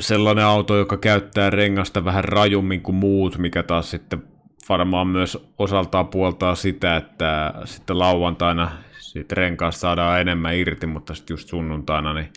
[0.00, 4.22] sellainen auto, joka käyttää rengasta vähän rajummin kuin muut, mikä taas sitten
[4.68, 11.34] varmaan myös osaltaan puoltaa sitä, että sitten lauantaina siitä renkaasta saadaan enemmän irti, mutta sitten
[11.34, 12.32] just sunnuntaina niin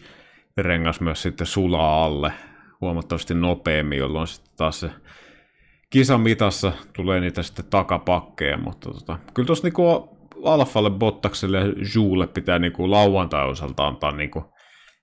[0.58, 2.34] rengas myös sitten sulaa alle
[2.82, 4.90] huomattavasti nopeammin, jolloin sitten taas se
[5.90, 10.10] kisan mitassa tulee niitä sitten takapakkeja, mutta tota, kyllä tuossa niinku
[10.44, 14.44] Alfalle, Bottakselle ja Juule pitää niinku lauantai osalta antaa niinku,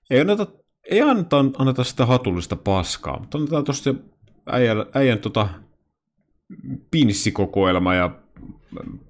[0.09, 0.47] ei anneta,
[0.91, 3.93] ei anneta, anneta sitä hatullista paskaa, mutta annetaan tuosta
[4.51, 5.49] äijän, äijän tota,
[6.91, 8.15] pinssikokoelma ja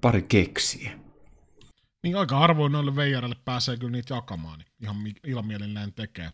[0.00, 0.98] pari keksiä.
[2.02, 6.30] Niin aika harvoin noille veijareille pääsee kyllä niitä jakamaan, niin ihan ilmielin näin tekee.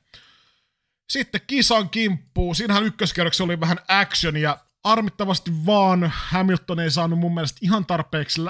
[1.11, 2.55] Sitten kisan kimppuun.
[2.55, 8.42] Siinähän ykköskerroksessa oli vähän action ja armittavasti vaan Hamilton ei saanut mun mielestä ihan tarpeeksi,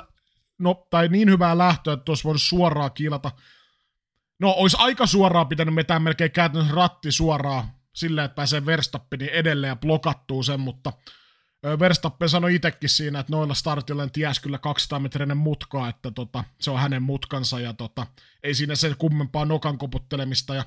[0.59, 3.30] no, tai niin hyvää lähtöä, että olisi voinut suoraan kilata.
[4.41, 7.64] No, olisi aika suoraan pitänyt metää melkein käytännössä ratti suoraan
[7.95, 10.93] silleen, että pääsee Verstappenin edelleen ja blokattuu sen, mutta
[11.78, 16.70] Verstappen sanoi itsekin siinä, että noilla startilla ties kyllä 200 metrinen mutkaa, että tota, se
[16.70, 18.07] on hänen mutkansa ja tota,
[18.43, 20.64] ei siinä sen kummempaa nokan koputtelemista ja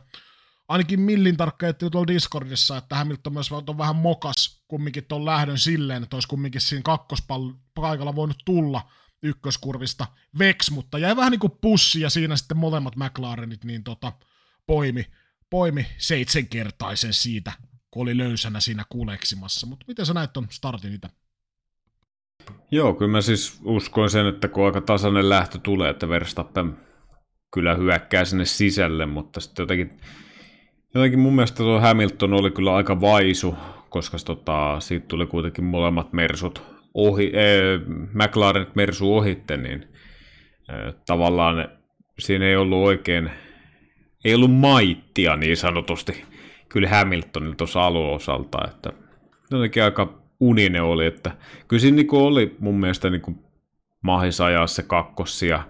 [0.68, 6.04] ainakin millin tarkka tuolla Discordissa, että Hamilton myös on vähän mokas kumminkin tuon lähdön silleen,
[6.04, 8.82] että olisi kumminkin siinä kakkospaikalla voinut tulla
[9.24, 10.08] ykköskurvista
[10.40, 14.12] Vex, mutta jäi vähän niin kuin pussi ja siinä sitten molemmat McLarenit niin tota,
[14.68, 15.06] poimi,
[15.50, 17.52] poimi seitsemänkertaisen siitä,
[17.92, 19.68] kun oli löysänä siinä kuleksimassa.
[19.68, 21.10] Mutta miten sä näet ton startin itse?
[22.72, 26.78] Joo, kyllä mä siis uskoin sen, että kun aika tasainen lähtö tulee, että Verstappen
[27.54, 30.00] kyllä hyökkää sinne sisälle, mutta sitten jotenkin,
[30.96, 33.56] jotenkin mun mielestä tuo Hamilton oli kyllä aika vaisu,
[33.90, 37.82] koska tota, siitä tuli kuitenkin molemmat Mersut ohi, äh,
[38.14, 39.88] McLaren Mersu ohitte, niin
[40.70, 41.70] äh, tavallaan
[42.20, 43.32] siinä ei ollut oikein,
[44.26, 46.24] ei ollut maittia niin sanotusti
[46.70, 48.94] kyllä Hamiltonilla tuossa aluosalta, että
[49.52, 51.32] jotenkin aika uninen oli, että
[51.68, 53.40] kyllä siinä niin oli mun mielestä niin
[54.02, 55.64] mahis ajaa se kakkossia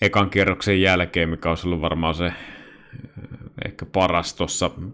[0.00, 2.32] ekan kierroksen jälkeen, mikä olisi ollut varmaan se
[3.64, 4.36] ehkä paras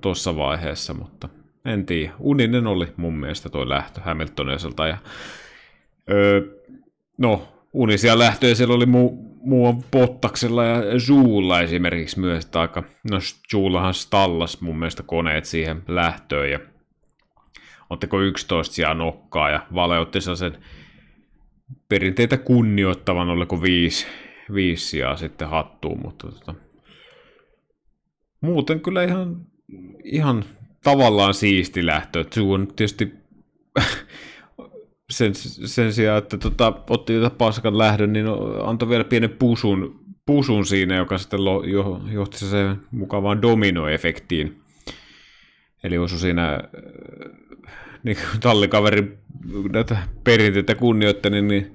[0.00, 1.28] tuossa vaiheessa, mutta
[1.64, 2.12] en tiedä.
[2.18, 4.86] Uninen oli mun mielestä toi lähtö Hamiltoniselta.
[4.86, 4.98] Ja,
[6.10, 6.40] öö,
[7.18, 12.48] no, unisia lähtöjä siellä oli muu, muu Bottaksella ja Zuulla esimerkiksi myös.
[12.54, 13.18] Aika, no
[13.50, 16.58] Zuullahan stallas mun mielestä koneet siihen lähtöön ja
[17.90, 20.58] otteko 11 sijaa nokkaa ja valeutti sen
[21.88, 24.06] perinteitä kunnioittavan, oliko viisi,
[24.54, 26.54] viisi sijaa sitten hattuun, mutta tota,
[28.40, 29.46] muuten kyllä ihan,
[30.04, 30.44] ihan
[30.84, 32.24] tavallaan siisti lähtö.
[32.34, 33.12] Suu on tietysti
[35.10, 38.26] sen, sen sijaan, että tota, otti tätä paskan lähdön, niin
[38.64, 44.60] antoi vielä pienen pusun, pusun siinä, joka sitten lo, jo, johti se mukavaan dominoefektiin.
[45.84, 46.60] Eli osui siinä
[48.02, 49.18] niin tallikaverin
[49.72, 51.74] näitä perinteitä kunnioittani, niin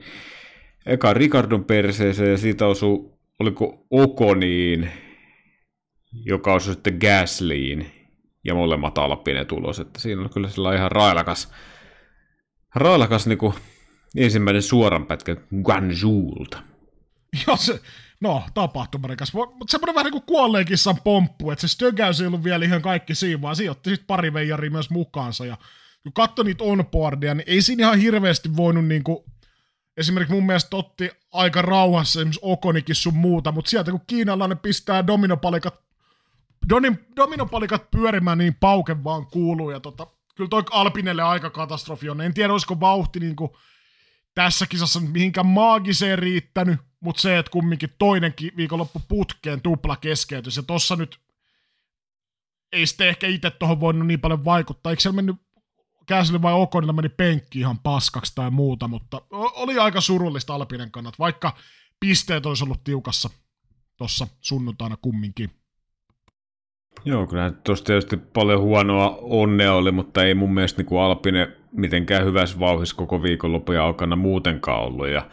[0.86, 4.89] eka Ricardon perseeseen ja siitä osui, oliko Okoniin,
[6.26, 7.99] joka osui sitten Gaslyin
[8.43, 11.51] ja molemmat Alppinen tulos, että siinä on kyllä sillä ihan railakas,
[12.75, 13.53] railakas niin kuin
[14.17, 16.63] ensimmäinen suoran pätkä Guangzhoulta.
[17.47, 17.79] Joo, se,
[18.21, 19.33] no, tapahtumarikas.
[19.33, 23.15] Mutta semmoinen vähän niin kuin kissan pomppu, että se stögäys ei ollut vielä ihan kaikki
[23.15, 25.45] siinä, vaan siinä otti sitten pari veijaria myös mukaansa.
[25.45, 25.57] Ja
[26.03, 29.17] kun katsoi niitä onboardia, niin ei siinä ihan hirveästi voinut niin kuin,
[29.97, 35.07] esimerkiksi mun mielestä otti aika rauhassa esimerkiksi Okonikin sun muuta, mutta sieltä kun kiinalainen pistää
[35.07, 35.88] dominopalikat
[36.70, 42.22] Donin, dominopalikat pyörimään niin pauke vaan kuuluu, ja tota, kyllä toi Alpinelle aika katastrofi on.
[42.22, 43.51] En tiedä, olisiko vauhti niin kuin
[44.36, 50.57] tässä kisassa nyt mihinkään maagiseen riittänyt, mutta se, että kumminkin toinenkin viikonloppu putkeen tupla keskeytys,
[50.57, 51.20] ja tossa nyt
[52.72, 54.89] ei sitten ehkä itse tuohon voinut niin paljon vaikuttaa.
[54.89, 55.36] Eikö siellä mennyt
[56.05, 61.20] Käsille vai Okonilla meni penkki ihan paskaksi tai muuta, mutta oli aika surullista Alpinen kannat,
[61.20, 61.57] vaikka
[61.99, 63.30] pisteet olisi ollut tiukassa
[63.97, 65.59] tuossa sunnuntaina kumminkin.
[67.06, 72.26] Joo, kyllä tuossa tietysti paljon huonoa onnea oli, mutta ei mun mielestä niin Alpine mitenkään
[72.26, 75.08] hyvässä vauhissa koko viikonlopun ja aikana muutenkaan ollut.
[75.08, 75.30] Ja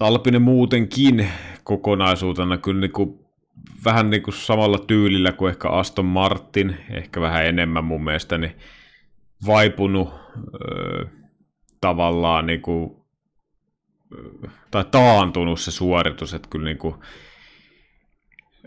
[0.00, 1.28] Alpine muutenkin
[1.64, 3.18] kokonaisuutena kyllä niin kuin,
[3.84, 8.52] vähän niin kuin samalla tyylillä kuin ehkä Aston Martin, ehkä vähän enemmän mun mielestä, niin
[9.46, 10.08] vaipunut
[10.54, 11.04] öö,
[11.80, 12.96] tavallaan niin kuin,
[14.70, 16.94] tai taantunut se suoritus, että kyllä niin kuin,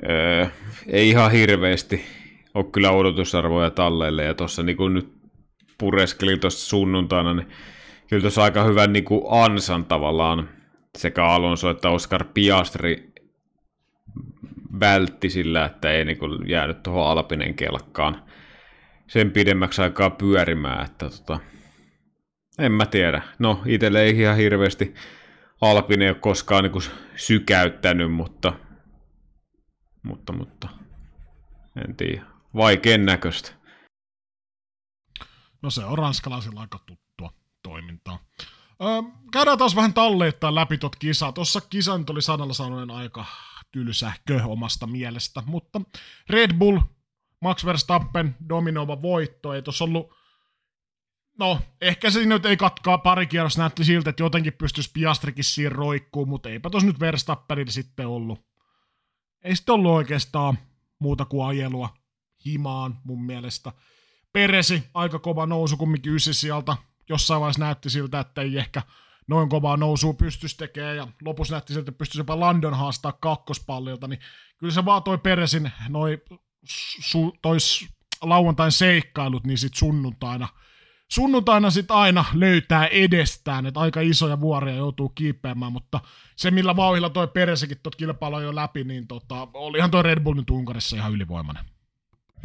[0.09, 0.47] öö,
[0.87, 2.05] ei ihan hirveästi
[2.53, 5.13] ole kyllä odotusarvoja talleille, ja tuossa niin nyt
[5.77, 7.47] pureskelin tuossa sunnuntaina, niin
[8.09, 10.49] kyllä tuossa aika hyvän niin kuin ansan tavallaan
[10.97, 13.13] sekä Alonso että Oscar Piastri
[14.79, 18.23] vältti sillä, että ei niin kuin jäänyt tuohon Alpinen kelkkaan
[19.07, 21.39] sen pidemmäksi aikaa pyörimään, että tota,
[22.59, 23.21] en mä tiedä.
[23.39, 24.93] No, itselle ei ihan hirveästi
[25.61, 26.83] Alpine ole koskaan niin kuin
[27.15, 28.53] sykäyttänyt, mutta
[30.03, 30.69] mutta, mutta
[31.87, 32.25] en tiedä.
[32.55, 33.51] Vaikean näköistä.
[35.61, 37.33] No se on ranskalaisilla aika tuttua
[37.63, 38.19] toimintaa.
[38.81, 39.01] Öö,
[39.31, 41.31] käydään taas vähän talleittain läpi tot kisaa.
[41.31, 43.25] Tuossa kisan oli sanalla sanoen aika
[43.71, 45.81] tylsähkö omasta mielestä, mutta
[46.29, 46.79] Red Bull,
[47.41, 50.13] Max Verstappen, dominova voitto, ei tuossa ollut
[51.39, 55.69] No, ehkä se nyt ei katkaa pari kierros näytti siltä, että jotenkin pystyisi Piastrikin siinä
[55.69, 58.45] roikkuun, mutta eipä tuossa nyt Verstappenilla sitten ollut
[59.43, 60.57] ei sitten ollut oikeastaan
[60.99, 61.89] muuta kuin ajelua
[62.45, 63.71] himaan mun mielestä.
[64.33, 66.77] Peresi, aika kova nousu kumminkin sieltä.
[67.09, 68.81] Jossain vaiheessa näytti siltä, että ei ehkä
[69.27, 74.07] noin kovaa nousua pystyisi tekemään, ja lopussa näytti siltä, että pystyisi jopa Landon haastaa kakkospallilta,
[74.07, 74.19] niin
[74.57, 76.21] kyllä se vaan toi Peresin noi
[77.09, 77.87] su, tois
[78.21, 80.47] lauantain seikkailut, niin sit sunnuntaina–
[81.11, 85.99] sunnuntaina sitten aina löytää edestään, että aika isoja vuoria joutuu kiipeämään, mutta
[86.35, 90.35] se millä vauhilla toi Peresekin tuot kilpailu jo läpi, niin tota, olihan toi Red Bull
[90.35, 91.65] nyt Unkarissa ihan ylivoimainen.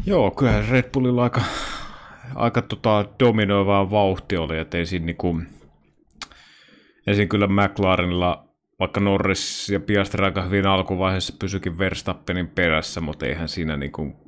[0.06, 1.42] Joo, kyllä Red Bullilla aika,
[2.34, 5.42] aika tota dominoivaa vauhti oli, että ei siinä niinku,
[7.06, 8.48] ei siinä kyllä McLarenilla,
[8.80, 14.27] vaikka Norris ja Piastri aika hyvin alkuvaiheessa pysyikin Verstappenin perässä, mutta eihän siinä niinku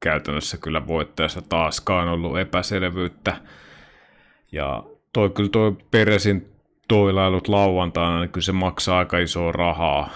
[0.00, 3.36] käytännössä kyllä voittajassa taaskaan ollut epäselvyyttä.
[4.52, 6.48] Ja toi kyllä toi Peresin
[6.88, 10.10] toilailut lauantaina, niin kyllä se maksaa aika isoa rahaa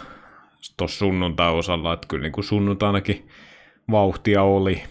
[0.76, 3.28] tuossa sunnuntai-osalla, että kyllä niin kuin sunnuntainakin
[3.90, 4.82] vauhtia oli.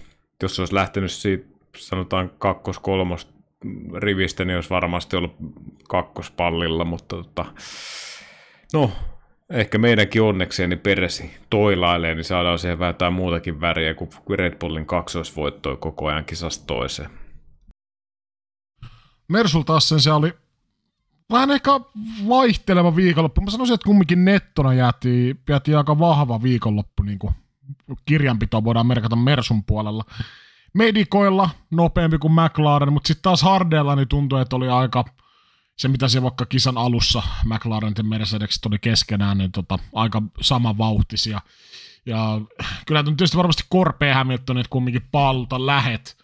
[0.44, 1.46] Jos olisi lähtenyt siitä,
[1.78, 3.28] sanotaan kakkos-kolmos
[3.98, 5.36] rivistä, niin olisi varmasti ollut
[5.90, 7.46] kakkospallilla, mutta tota,
[8.74, 8.92] no,
[9.50, 14.60] ehkä meidänkin onnekseen niin Peresi toilailee, niin saadaan siihen vähän jotain muutakin väriä kuin Red
[14.60, 17.10] Bullin kaksoisvoittoi koko ajan kisasta toiseen.
[19.28, 20.34] Mersul taas sen se oli
[21.32, 21.72] vähän ehkä
[22.28, 23.41] vaihteleva viikonloppu.
[23.41, 27.34] Mä sanoisin, että kumminkin nettona jäätiin, jäätiin aika vahva viikonloppu, niin kuin
[28.06, 30.06] kirjanpito voidaan merkata Mersun puolella.
[30.74, 35.06] Medikoilla nopeampi kuin McLaren, mutta sitten taas Hardella niin tuntui, että oli aika
[35.80, 41.41] se, mitä se vaikka kisan alussa McLaren ja Mercedes oli keskenään, niin tota, aika samanvauhtisia.
[42.05, 42.41] Ja
[42.88, 46.17] kyllä tietysti varmasti korpea Hamilton, että kumminkin pallulta lähet,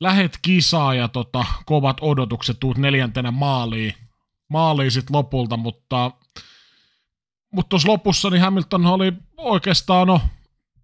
[0.00, 3.94] lähet kisaa ja tota, kovat odotukset, tuut neljäntenä maaliin,
[4.48, 6.10] maaliin sit lopulta, mutta
[7.54, 10.20] mutta tuossa lopussa niin Hamilton oli oikeastaan, no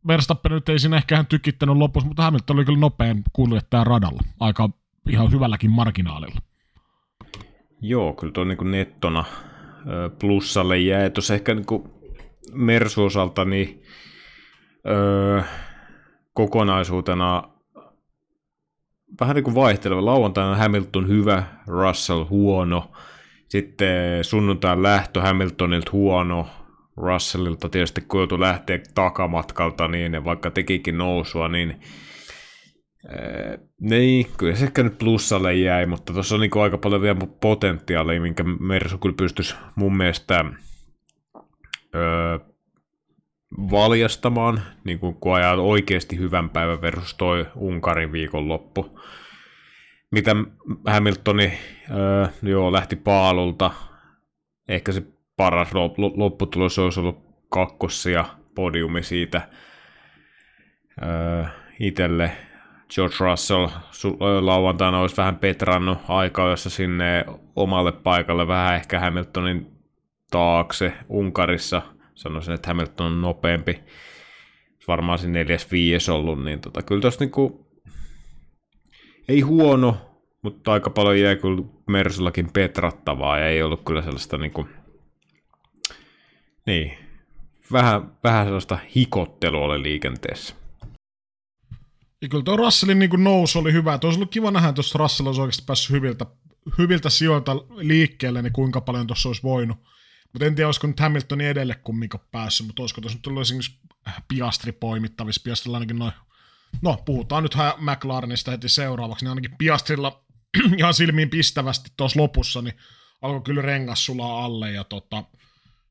[0.07, 4.71] Verstappen nyt ei siinä ehkä tykittänyt lopussa, mutta Hamilton oli kyllä nopein kuljettaja radalla, aika
[5.11, 6.46] ihan hyvälläkin marginaalilla.
[7.81, 9.25] Joo, kyllä tuo niin nettona
[10.19, 11.11] plussalle jäi.
[11.11, 11.67] Tuossa ehkä niin
[12.53, 13.83] Mersu osalta niin,
[14.87, 15.43] öö,
[16.33, 17.43] kokonaisuutena
[19.21, 20.05] vähän niin kuin vaihteleva.
[20.05, 22.93] Lauantaina Hamilton hyvä, Russell huono.
[23.49, 26.47] Sitten sunnuntain lähtö Hamiltonilta huono,
[26.97, 31.81] Russellilta tietysti kun joutui lähteä takamatkalta, niin vaikka tekikin nousua, niin
[33.09, 37.19] Ee, niin, kyllä se ehkä nyt plussalle jäi, mutta tuossa on niin aika paljon vielä
[37.41, 40.45] potentiaalia, minkä Mersu kyllä pystyisi mun mielestä
[41.95, 42.39] öö,
[43.71, 49.01] valjastamaan, niin kuin kun ajaa oikeasti hyvän päivän versus toi Unkarin viikonloppu.
[50.11, 50.37] Mitä
[50.87, 51.59] Hamiltoni
[51.91, 53.71] öö, joo, lähti paalulta,
[54.69, 55.03] ehkä se
[55.37, 55.69] paras
[56.17, 59.49] lopputulos olisi ollut kakkosia podiumi siitä
[61.03, 61.45] öö,
[61.81, 62.33] itselle
[62.95, 63.69] George Russell
[64.41, 67.25] lauantaina olisi vähän petrannut aikaa, jossa sinne
[67.57, 69.67] omalle paikalle vähän ehkä Hamiltonin
[70.31, 71.83] taakse Unkarissa.
[72.15, 73.81] Sanoisin, että Hamilton on nopeampi.
[74.89, 77.67] Varmaan se neljäs viies ollut, niin tota, kyllä tuossa niinku,
[79.29, 79.97] ei huono,
[80.43, 84.69] mutta aika paljon jäi kyllä Mersullakin petrattavaa ja ei ollut kyllä sellaista niinku,
[86.67, 86.99] niin,
[87.73, 90.66] vähän, vähän sellaista hikottelua oli liikenteessä.
[92.23, 93.99] Ja kyllä tuo Russellin niin nousu oli hyvä.
[93.99, 96.27] Tuo olisi ollut kiva nähdä, jos Russell olisi oikeasti päässyt hyviltä,
[96.79, 99.79] hyviltä sijoilta liikkeelle, niin kuinka paljon tuossa olisi voinut.
[100.33, 103.79] Mutta en tiedä, olisiko nyt Hamiltonin edelle kumminkaan päässyt, mutta olisiko tuossa nyt tullut esimerkiksi
[104.29, 105.41] Piastri poimittavissa.
[105.45, 106.13] Piastrilla ainakin noin,
[106.83, 110.25] no puhutaan nyt McLarenista heti seuraavaksi, niin ainakin Piastrilla
[110.79, 112.75] ihan silmiin pistävästi tuossa lopussa, niin
[113.23, 115.25] alkoi kyllä rengas sulaa alle ja tota,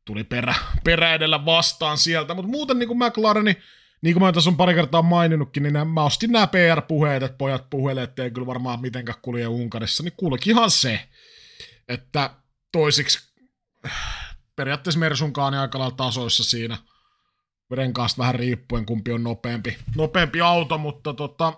[0.06, 3.56] tuli perä, perä edellä vastaan sieltä, mutta muuten niin kuin McLaren,
[4.02, 7.70] niin kuin mä tässä on pari kertaa maininnutkin, niin mä ostin nämä PR-puheet, että pojat
[7.70, 11.10] puhelee, ettei kyllä varmaan mitenkään kulje Unkarissa, niin kuulikinhan se,
[11.88, 12.30] että
[12.72, 13.20] toisiksi
[14.56, 16.78] periaatteessa Mersunkaan niin aika lailla tasoissa siinä,
[17.72, 21.54] renkaasta vähän riippuen, kumpi on nopeampi, nopeampi auto, mutta tota,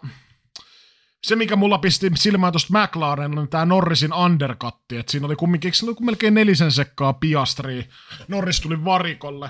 [1.23, 5.71] se, mikä mulla pisti silmään tuosta McLaren, on tämä Norrisin undercutti, että siinä oli kumminkin,
[5.83, 7.83] oli melkein nelisen sekkaa piastria.
[8.27, 9.49] Norris tuli varikolle,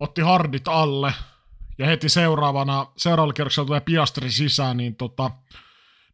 [0.00, 1.12] otti hardit alle,
[1.78, 5.30] ja heti seuraavana, seuraavalla kierroksella tulee Piastri sisään, niin tota,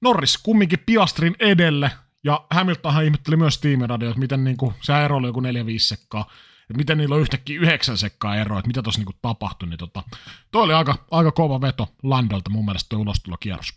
[0.00, 1.90] Norris kumminkin Piastrin edelle,
[2.24, 5.44] ja Hamiltonhan ihmetteli myös tiimiradio, että miten niinku, se ero oli joku 4-5
[5.78, 9.78] sekkaa, että miten niillä on yhtäkkiä yhdeksän sekkaa eroa, että mitä tuossa niinku tapahtui, niin
[9.78, 10.02] tota,
[10.50, 13.72] toi oli aika, aika kova veto Landolta mun mielestä tuo ulostulokierros.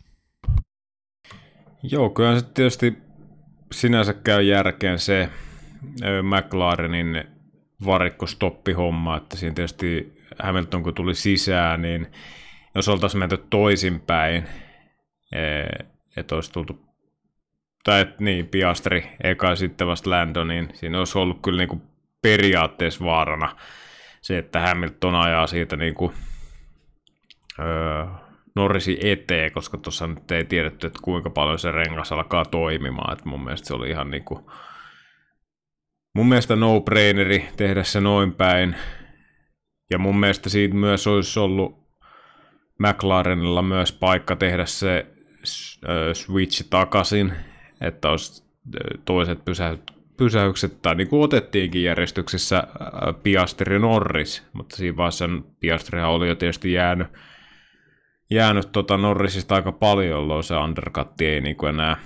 [1.84, 2.98] Joo, kyllä se tietysti
[3.72, 5.30] sinänsä käy järkeen se
[6.22, 7.24] McLarenin
[7.86, 12.08] varikkostoppihomma, että siinä tietysti Hamilton kun tuli sisään, niin
[12.76, 14.46] jos oltaisiin menty toisinpäin,
[15.32, 15.40] e,
[16.18, 16.86] että olisi tultu,
[17.84, 21.82] tai et, niin, Piastri eka sitten vasta Lando, niin siinä olisi ollut kyllä niin kuin
[22.22, 23.56] periaatteessa vaarana
[24.22, 26.14] se, että Hamilton ajaa siitä niin kuin,
[27.60, 28.06] öö,
[28.56, 33.14] Norrisi eteen, koska tuossa nyt ei tiedetty, että kuinka paljon se rengas alkaa toimimaan.
[33.14, 34.46] että mun mielestä se oli ihan niin kuin,
[36.14, 38.76] mun mielestä no-braineri tehdä se noin päin.
[39.90, 41.86] Ja mun mielestä siitä myös olisi ollut
[42.80, 45.06] McLarenilla myös paikka tehdä se
[46.14, 47.34] switch takaisin,
[47.82, 48.44] että olisi
[49.06, 49.40] toiset
[50.18, 52.68] pysäykset, tai niin kuin otettiinkin järjestyksessä
[53.24, 55.30] Piastri Norris, mutta siinä vaiheessa
[55.60, 57.08] Piastrihan oli jo tietysti jäänyt,
[58.32, 61.98] jäänyt tota Norrisista aika paljon, jolloin se undercut ei niin kuin enää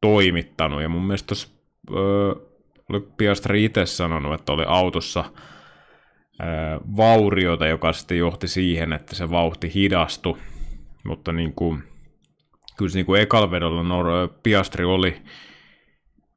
[0.00, 0.82] toimittanut.
[0.82, 1.48] Ja mun mielestä tuossa
[1.90, 2.34] öö,
[2.88, 5.24] oli Piastri itse sanonut, että oli autossa
[6.96, 10.38] vauriota, joka sitten johti siihen, että se vauhti hidastui.
[11.04, 11.82] Mutta niin kuin,
[12.78, 15.22] kyllä se niin kuin ekalvedolla Nor- Piastri oli,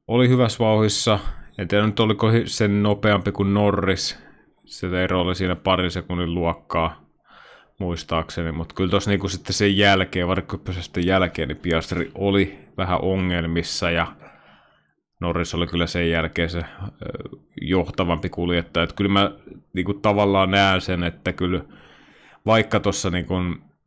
[0.07, 1.19] oli hyvässä vauhissa.
[1.57, 4.19] En tiedä nyt oliko sen nopeampi kuin Norris.
[4.65, 7.05] Se ero oli siinä pari sekunnin luokkaa
[7.79, 13.91] muistaakseni, mutta kyllä tuossa niinku sitten sen jälkeen, varikkopysästä jälkeen, niin Piastri oli vähän ongelmissa
[13.91, 14.07] ja
[15.21, 16.61] Norris oli kyllä sen jälkeen se
[17.61, 18.83] johtavampi kuljettaja.
[18.83, 19.31] Että kyllä mä
[19.73, 21.61] niinku tavallaan näen sen, että kyllä
[22.45, 23.33] vaikka tuossa niinku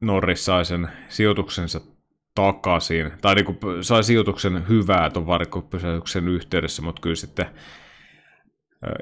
[0.01, 1.81] Norris sai sen sijoituksensa
[2.35, 7.47] takaisin, tai niinku sai sijoituksen hyvää tuon varikkopysäyksen yhteydessä, mutta kyllä sitten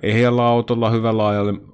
[0.03, 1.25] ehjällä autolla, hyvällä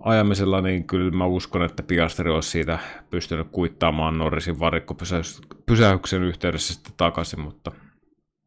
[0.01, 2.79] ajamisella, niin kyllä mä uskon, että Piastri olisi siitä
[3.11, 7.73] pystynyt kuittaamaan Norrisin varikkopysäyksen yhteydessä sitten takaisin, mutta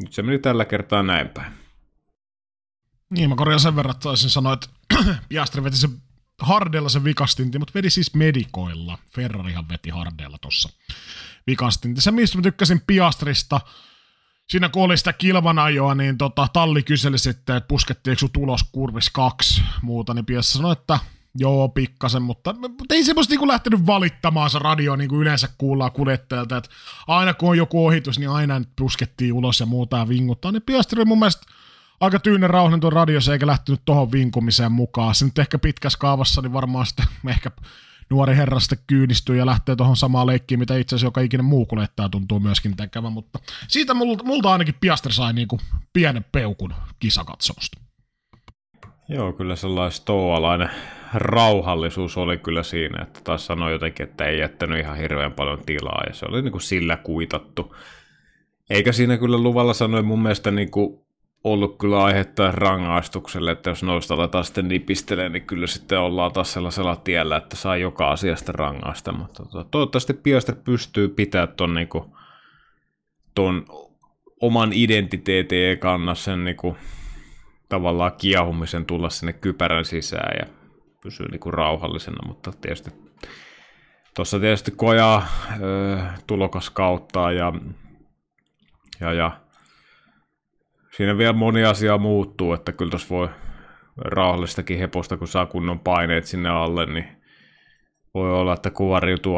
[0.03, 1.51] nyt se meni tällä kertaa näin päin.
[3.09, 4.67] Niin, mä korjaan sen verran, että taisin sanoa, että
[5.29, 5.89] Piastri veti se
[6.41, 8.97] Hardella se vikastinti, mutta vedi siis medikoilla.
[9.15, 10.69] Ferrarihan veti Hardella tuossa
[11.47, 12.01] vikastinti.
[12.01, 13.61] Se, mistä mä tykkäsin Piastrista,
[14.49, 19.09] siinä kun oli sitä kilvanajoa, niin tota, talli kyseli sitten, että puskettiinko sut ulos kurvis
[19.09, 20.99] kaksi muuta, niin Piassa sanoi, että
[21.35, 25.91] joo, pikkasen, mutta, mutta ei semmoista niin lähtenyt valittamaan se radio, niin kuin yleensä kuullaan
[25.91, 26.69] kuljettajalta, että
[27.07, 30.99] aina kun on joku ohitus, niin aina puskettiin ulos ja muuta ja vinguttaa, niin Piastri
[30.99, 31.51] oli mun mielestä
[31.99, 35.15] aika tyynen rauhallinen tuon radiossa eikä lähtenyt tohon vinkumiseen mukaan.
[35.15, 37.51] Se nyt ehkä pitkässä kaavassa, niin varmaan sitten ehkä
[38.09, 41.65] nuori herra sitten kyynistyy ja lähtee tuohon samaan leikkiin, mitä itse asiassa joka ikinen muu
[41.65, 45.59] kuljettaja tuntuu myöskin tekevän, mutta siitä multa, multa ainakin Piaster sai niinku
[45.93, 47.81] pienen peukun kisakatsomusta.
[49.09, 50.69] Joo, kyllä sellainen stoalainen
[51.13, 56.03] rauhallisuus oli kyllä siinä, että taas sanoi jotenkin, että ei jättänyt ihan hirveän paljon tilaa
[56.07, 57.75] ja se oli niin kuin sillä kuitattu.
[58.69, 61.01] Eikä siinä kyllä luvalla sanoi mun mielestä niin kuin
[61.43, 66.53] ollut kyllä aihetta rangaistukselle, että jos noista aletaan sitten nipistelee, niin kyllä sitten ollaan taas
[66.53, 69.11] sellaisella tiellä, että saa joka asiasta rangaista.
[69.11, 72.15] Mutta tota, toivottavasti Piastri pystyy pitää ton, niinku,
[73.35, 73.65] ton
[74.41, 76.77] oman identiteetin kannassa sen niinku,
[77.69, 80.53] tavallaan kiehumisen tulla sinne kypärän sisään ja
[81.01, 82.91] pysyy niinku rauhallisena, mutta tietysti
[84.15, 85.27] tuossa tietysti kun ajaa
[86.27, 87.53] tulokas kautta ja,
[88.99, 89.31] ja, ja
[90.99, 93.29] siinä vielä moni asia muuttuu, että kyllä tuossa voi
[93.97, 97.07] rauhallistakin heposta, kun saa kunnon paineet sinne alle, niin
[98.13, 99.37] voi olla, että kuvariutuu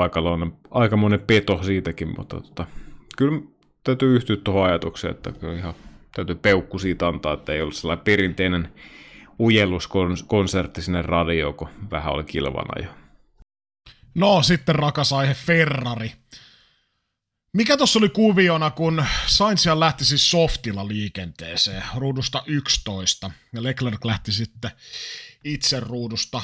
[0.72, 2.66] aika monen peto siitäkin, mutta tota,
[3.18, 3.42] kyllä
[3.84, 5.74] täytyy yhtyä tuohon ajatukseen, että kyllä ihan
[6.16, 8.68] täytyy peukku siitä antaa, että ei ollut sellainen perinteinen
[9.40, 12.92] ujelluskonsertti sinne radioon, kun vähän oli kilvana jo.
[14.16, 16.12] No sitten rakas aihe Ferrari.
[17.54, 24.32] Mikä tuossa oli kuviona, kun Sainz lähti siis softilla liikenteeseen ruudusta 11 ja Leclerc lähti
[24.32, 24.72] sitten
[25.44, 26.42] itse ruudusta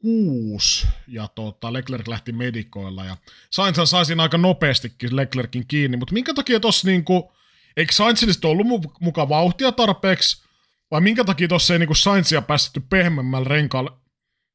[0.00, 3.16] 6 ja tota, Leclerc lähti medikoilla ja
[3.50, 7.32] Sainz sai siinä aika nopeastikin Leclerkin kiinni, mutta minkä takia tuossa niinku,
[7.76, 8.66] eikö Sainzille ollut
[9.00, 10.42] mukaan vauhtia tarpeeksi
[10.90, 13.90] vai minkä takia tuossa ei niinku Sainzia päästetty pehmemmällä renkaalle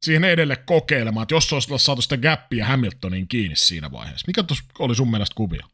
[0.06, 4.28] siihen edelle kokeilemaan, että jos olisi saatu sitä gappia Hamiltonin kiinni siinä vaiheessa.
[4.28, 5.66] Mikä tuossa oli sun mielestä kuvia?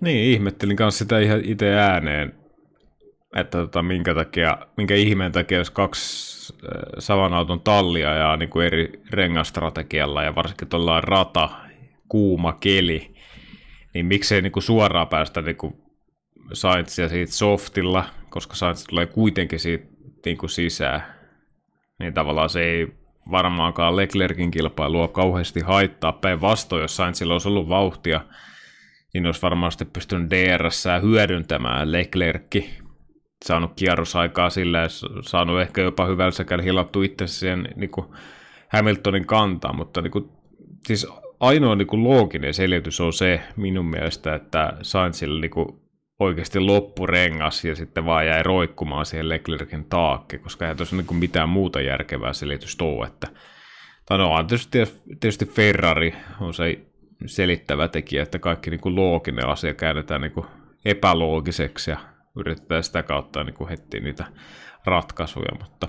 [0.00, 2.34] Niin, ihmettelin kanssa sitä ihan itse ääneen,
[3.36, 8.48] että tota, minkä, takia, minkä ihmeen takia, jos kaksi äh, saman auton tallia ja niin
[8.48, 11.50] kuin eri rengastrategialla ja varsinkin tuolla rata,
[12.08, 13.14] kuuma keli,
[13.94, 15.74] niin miksei niin kuin suoraan päästä niin kuin
[16.52, 19.86] Saintsia siitä softilla, koska Saints tulee kuitenkin siitä
[20.24, 21.15] niin kuin sisään
[21.98, 22.88] niin tavallaan se ei
[23.30, 26.12] varmaankaan Leclerkin kilpailua kauheasti haittaa.
[26.12, 28.20] Päinvastoin, jos Sainzilla olisi ollut vauhtia,
[29.14, 32.70] niin olisi varmasti pystynyt DRS hyödyntämään Leclerkki,
[33.44, 34.88] saanut kierrosaikaa sillä ja
[35.20, 38.06] saanut ehkä jopa hyvällä sekä hilattu itse siihen niin kuin
[38.68, 40.28] Hamiltonin kantaa, mutta niin kuin,
[40.86, 41.06] siis
[41.40, 45.85] ainoa niin kuin looginen selitys on se minun mielestä, että Sainzilla niin kuin
[46.18, 51.48] oikeasti loppurengas ja sitten vaan jäi roikkumaan siihen Leclerkin taakke, koska ei tuossa niin mitään
[51.48, 53.06] muuta järkevää selitystä ole.
[53.06, 53.28] Että,
[54.06, 54.78] tai no, tietysti,
[55.20, 56.78] tietysti Ferrari on se
[57.26, 60.46] selittävä tekijä, että kaikki niin kuin looginen asia käännetään niin kuin
[60.84, 61.98] epäloogiseksi ja
[62.36, 64.24] yritetään sitä kautta niin kuin heti niitä
[64.84, 65.88] ratkaisuja, mutta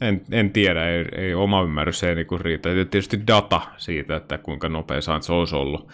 [0.00, 2.68] en, en tiedä, ei, ei oma ymmärrys ei niin kuin riitä.
[2.68, 5.88] Ja tietysti data siitä, että kuinka nopea Sainz olisi ollut.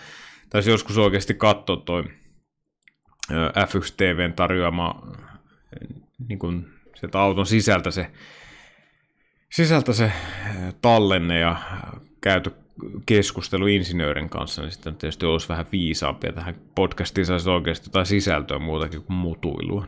[0.51, 2.05] Tai joskus oikeasti katsoa toi
[3.31, 5.03] F1 TVn tarjoama
[6.29, 6.67] niin kuin
[7.01, 8.11] sieltä auton sisältä se,
[9.53, 10.13] sisältä se
[10.83, 11.57] tallenne ja
[12.21, 12.53] käyty
[13.07, 18.59] keskustelu insinöörin kanssa, niin sitten tietysti olisi vähän viisaampia tähän podcastiin saisi oikeasti jotain sisältöä
[18.59, 19.87] muutakin kuin mutuilua.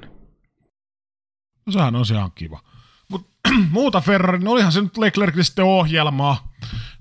[1.66, 2.60] No sehän on ihan kiva.
[3.08, 3.30] Mut
[3.70, 6.52] muuta Ferrari, no olihan se nyt Leclercille sitten ohjelmaa.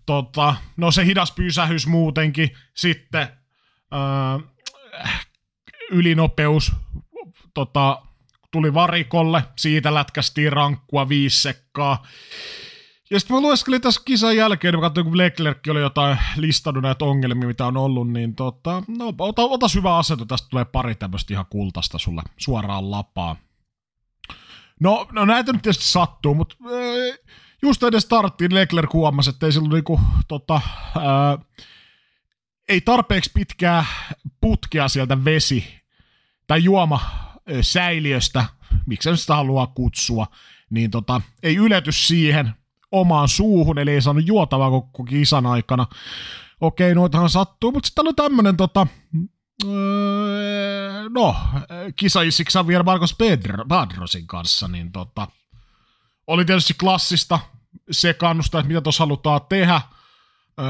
[0.06, 2.50] Tota, no se hidas pysähys muutenkin.
[2.76, 3.28] Sitten
[3.94, 4.48] öö,
[5.92, 6.72] ylinopeus
[7.54, 8.02] tota,
[8.52, 12.04] tuli varikolle, siitä lätkästiin rankkua viisi sekkaa.
[13.12, 17.06] Ja sitten mä lueskelin tässä kisan jälkeen, mä katsoin, kun Leclerc oli jotain listannut näitä
[17.06, 21.34] ongelmia, mitä on ollut, niin tota, no, ota, ota hyvä asento, tästä tulee pari tämmöistä
[21.34, 23.36] ihan kultasta sulle suoraan lapaa.
[24.80, 27.20] No, no näitä nyt tietysti sattuu, mutta äh,
[27.62, 30.62] just edes starttiin Leclerc huomasi, että ei silloin niinku, tota,
[30.96, 31.38] ää,
[32.70, 33.86] ei tarpeeksi pitkää
[34.42, 35.80] putkea sieltä vesi
[36.48, 37.00] tai juoma
[37.62, 38.46] säiliöstä,
[38.86, 40.28] miksi sitä haluaa kutsua,
[40.70, 42.54] niin tota, ei yletys siihen
[42.92, 45.88] omaan suuhun, eli ei saanut juotavaa koko kisan aikana.
[46.62, 48.88] Okei, noitahan sattuu, mutta sitten oli tämmönen tota,
[49.66, 51.36] öö, no,
[51.96, 55.28] kisaissiksi Xavier Marcos Pedro, Padrosin kanssa, niin tota,
[56.28, 57.40] oli tietysti klassista
[57.92, 59.82] sekannusta, että mitä tuossa halutaan tehdä.
[60.60, 60.66] Öö,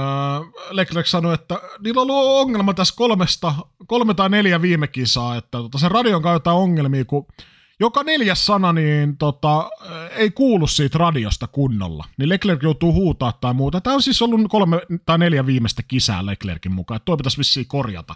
[0.70, 3.54] Leclerc sanoi, että niillä on ollut ongelma tässä kolmesta,
[3.88, 7.28] kolme tai neljä viime kisaa, että tota, sen radion kautta ongelmia, kun
[7.80, 9.70] joka neljäs sana niin, tota,
[10.12, 12.06] ei kuulu siitä radiosta kunnolla.
[12.18, 13.82] Niin Leclerc joutuu huutaa tai muuta.
[13.82, 17.68] Tämä on siis ollut kolme tai neljä viimeistä kisää Leclercin mukaan, että toi pitäisi vissiin
[17.68, 18.16] korjata.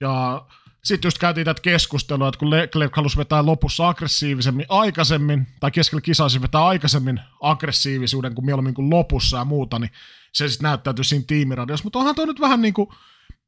[0.00, 0.44] Ja
[0.84, 6.00] sitten just käytiin tätä keskustelua, että kun Leclerc halusi vetää lopussa aggressiivisemmin aikaisemmin, tai keskellä
[6.00, 9.90] kisaa siis vetää aikaisemmin aggressiivisuuden kuin mieluummin kuin lopussa ja muuta, niin
[10.32, 11.84] se sitten näyttäytyy siinä tiimiradiossa.
[11.84, 12.88] Mutta onhan toi nyt vähän niin kuin,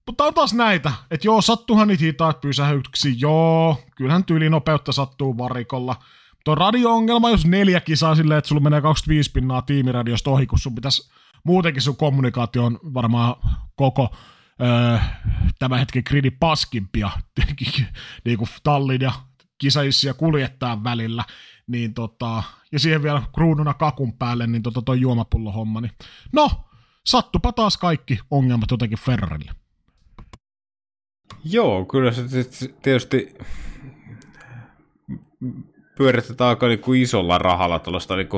[0.07, 5.97] mutta on taas näitä, että joo, sattuhan niitä hitaat pysähyksi, joo, kyllähän nopeutta sattuu varikolla.
[6.45, 10.75] Tuo radio-ongelma, jos neljä kisaa silleen, että sulla menee 25 pinnaa tiimiradiosta ohi, kun sun
[10.75, 11.11] pitäisi
[11.45, 13.37] muutenkin sun kommunikaatio on varmaan
[13.77, 14.15] koko
[14.63, 14.99] öö,
[15.59, 17.11] tämän hetken gridi paskimpia,
[18.25, 19.13] niin kuin tallin ja
[19.59, 21.25] kisaissia kuljettaa välillä,
[21.67, 22.43] niin tota,
[22.73, 25.93] ja siihen vielä kruununa kakun päälle, niin tota toi juomapullohomma, niin
[26.33, 26.51] no,
[27.07, 29.53] sattupa taas kaikki ongelmat jotenkin Ferrarille.
[31.45, 32.23] Joo, kyllä se
[32.83, 33.35] tietysti
[35.99, 38.29] pyöritetään aika niin kuin isolla rahalla tuollaista niin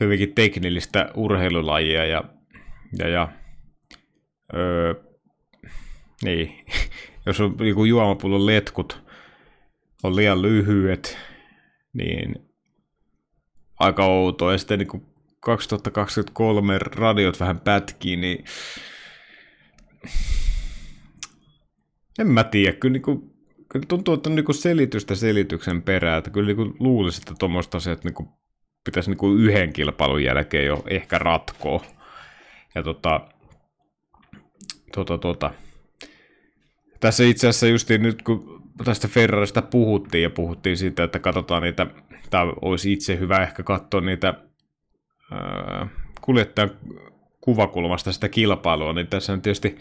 [0.00, 2.24] hyvinkin teknillistä urheilulajia ja,
[2.98, 3.28] ja, ja
[4.54, 4.94] öö,
[6.22, 6.64] niin,
[7.26, 9.06] jos on kuin juomapullon letkut
[10.02, 11.18] on liian lyhyet,
[11.92, 12.34] niin
[13.78, 14.52] aika outoa.
[14.52, 15.06] Ja sitten niin kuin
[15.40, 18.44] 2023 radiot vähän pätkii, niin
[22.18, 22.72] en mä tiedä.
[22.72, 23.30] Kyllä, niin kuin,
[23.68, 26.18] kyllä tuntuu, että on niin selitystä selityksen perään.
[26.18, 28.28] Että kyllä niin luulisi, että tuommoista asiat niin kuin
[28.84, 31.84] pitäisi niin kuin yhden kilpailun jälkeen jo ehkä ratkoa.
[32.74, 33.20] Ja tota,
[34.94, 35.50] tota, tota.
[37.06, 41.86] Tässä itse asiassa justiin nyt, kun tästä Ferrarista puhuttiin ja puhuttiin siitä, että katsotaan niitä,
[42.30, 44.34] tai olisi itse hyvä ehkä katsoa niitä
[45.32, 45.88] ää,
[46.20, 46.70] kuljettajan
[47.40, 49.76] kuvakulmasta sitä kilpailua, niin tässä on tietysti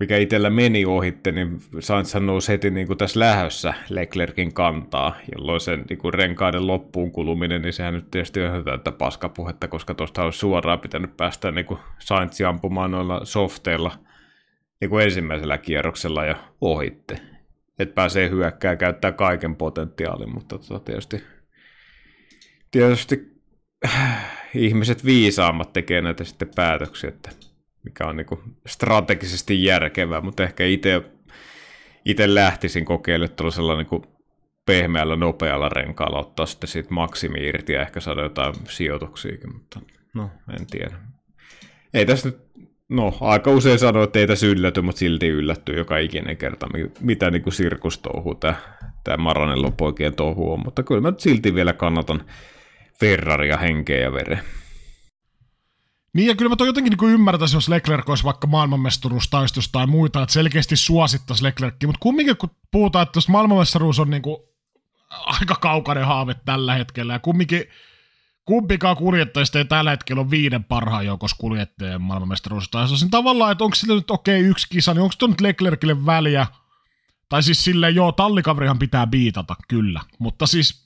[0.00, 5.60] mikä itsellä meni ohitte, niin Sainz nousi heti niin kuin tässä lähössä Leclerkin kantaa, jolloin
[5.60, 10.22] sen niin kuin renkaiden loppuun kuluminen, niin sehän nyt tietysti on täyttä paskapuhetta, koska tuosta
[10.22, 13.92] olisi suoraan pitänyt päästä niin kuin Sainz ampumaan noilla softeilla
[14.84, 17.20] niin kuin ensimmäisellä kierroksella ja ohitte.
[17.78, 21.22] Että pääsee hyökkää ja käyttää kaiken potentiaalin, mutta tota, tietysti,
[22.70, 23.40] tietysti
[23.84, 27.30] äh, ihmiset viisaammat tekee näitä sitten päätöksiä, että
[27.82, 31.02] mikä on niinku strategisesti järkevää, mutta ehkä itse
[32.04, 34.06] itse lähtisin kokeilemaan tuollaisella niinku
[34.66, 39.80] pehmeällä, nopealla renkaalla ottaa sitten siitä maksimi irti ja ehkä saada jotain sijoituksiakin, mutta
[40.14, 40.30] no,
[40.60, 40.96] en tiedä.
[41.94, 42.38] Ei tässä nyt,
[42.96, 46.66] no aika usein sanoo, että ei tässä ylläty, mutta silti yllättyy joka ikinen kerta,
[47.00, 48.56] mitä niinku sirkustouhu tämä,
[49.04, 52.24] tämä Maranello poikien touhu on, mutta kyllä mä nyt silti vielä kannatan
[53.00, 54.40] Ferraria henkeä ja veren.
[56.12, 60.22] Niin ja kyllä mä toi jotenkin niin ymmärtäisin, jos Leclerc olisi vaikka maailmanmestaruustaistossa tai muita,
[60.22, 64.36] että selkeästi suosittaisi Leclercia, mutta kumminkin kun puhutaan, että maailmanmestaruus on niin kuin
[65.26, 67.64] aika kaukainen haave tällä hetkellä ja kumminkin
[68.44, 73.74] kumpikaan kuljettajista ei tällä hetkellä ole viiden parhaan joukossa kuljettajien maailmanmestaruustaistossa, niin tavallaan, että onko
[73.74, 76.46] sillä nyt okei okay, yksi kisa, niin onko tuon nyt Leclercille väliä,
[77.28, 80.00] tai siis silleen, joo, tallikaverihan pitää biitata, kyllä.
[80.18, 80.84] Mutta siis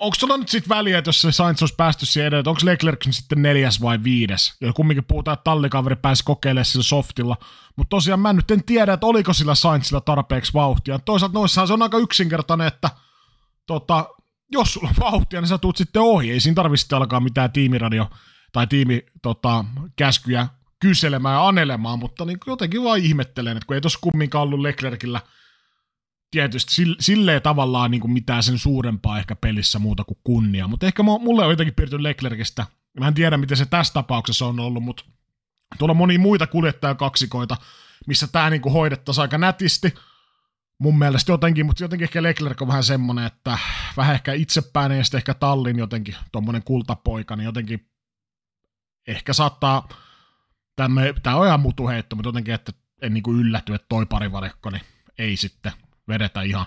[0.00, 2.60] onko sulla nyt sitten väliä, että jos se Sainz olisi päästy siihen edelleen, että onko
[2.64, 4.56] Leclerc sitten neljäs vai viides?
[4.60, 7.36] Ja kumminkin puhutaan, että tallikaveri pääsi kokeilemaan sillä softilla.
[7.76, 10.98] Mutta tosiaan mä nyt en tiedä, että oliko sillä Sainzilla tarpeeksi vauhtia.
[10.98, 12.90] Toisaalta noissahan se on aika yksinkertainen, että
[13.66, 14.08] tota,
[14.52, 16.30] jos sulla on vauhtia, niin sä tuut sitten ohi.
[16.30, 18.10] Ei siinä tarvitse alkaa mitään tiimiradio
[18.52, 19.64] tai tiimi tota,
[19.96, 20.48] käskyjä
[20.80, 25.20] kyselemään ja anelemaan, mutta niin jotenkin vaan ihmettelen, että kun ei tuossa kumminkaan ollut Leclercillä
[26.30, 31.02] tietysti silleen tavallaan niin kuin mitään sen suurempaa ehkä pelissä muuta kuin kunnia, mutta ehkä
[31.02, 32.66] mulle on jotenkin piirtynyt Leclercistä.
[33.00, 35.04] Mä en tiedä, miten se tässä tapauksessa on ollut, mutta
[35.78, 37.56] tuolla on monia muita kuljettajakaksikoita,
[38.06, 39.94] missä tämä niin hoidettaisiin aika nätisti,
[40.78, 43.58] mun mielestä jotenkin, mutta jotenkin ehkä Leclerc on vähän semmoinen, että
[43.96, 47.90] vähän ehkä itsepäinen ja sitten ehkä Tallin jotenkin tuommoinen kultapoika, niin jotenkin
[49.06, 49.88] ehkä saattaa,
[50.76, 52.72] tämä on ihan mutuheitto, mutta jotenkin, että
[53.02, 54.82] en niin kuin ylläty, että toi parivalikko niin
[55.18, 55.72] ei sitten
[56.08, 56.66] vedetä ihan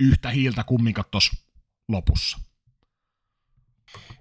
[0.00, 1.32] yhtä hiiltä kumminkaan tuossa
[1.88, 2.38] lopussa.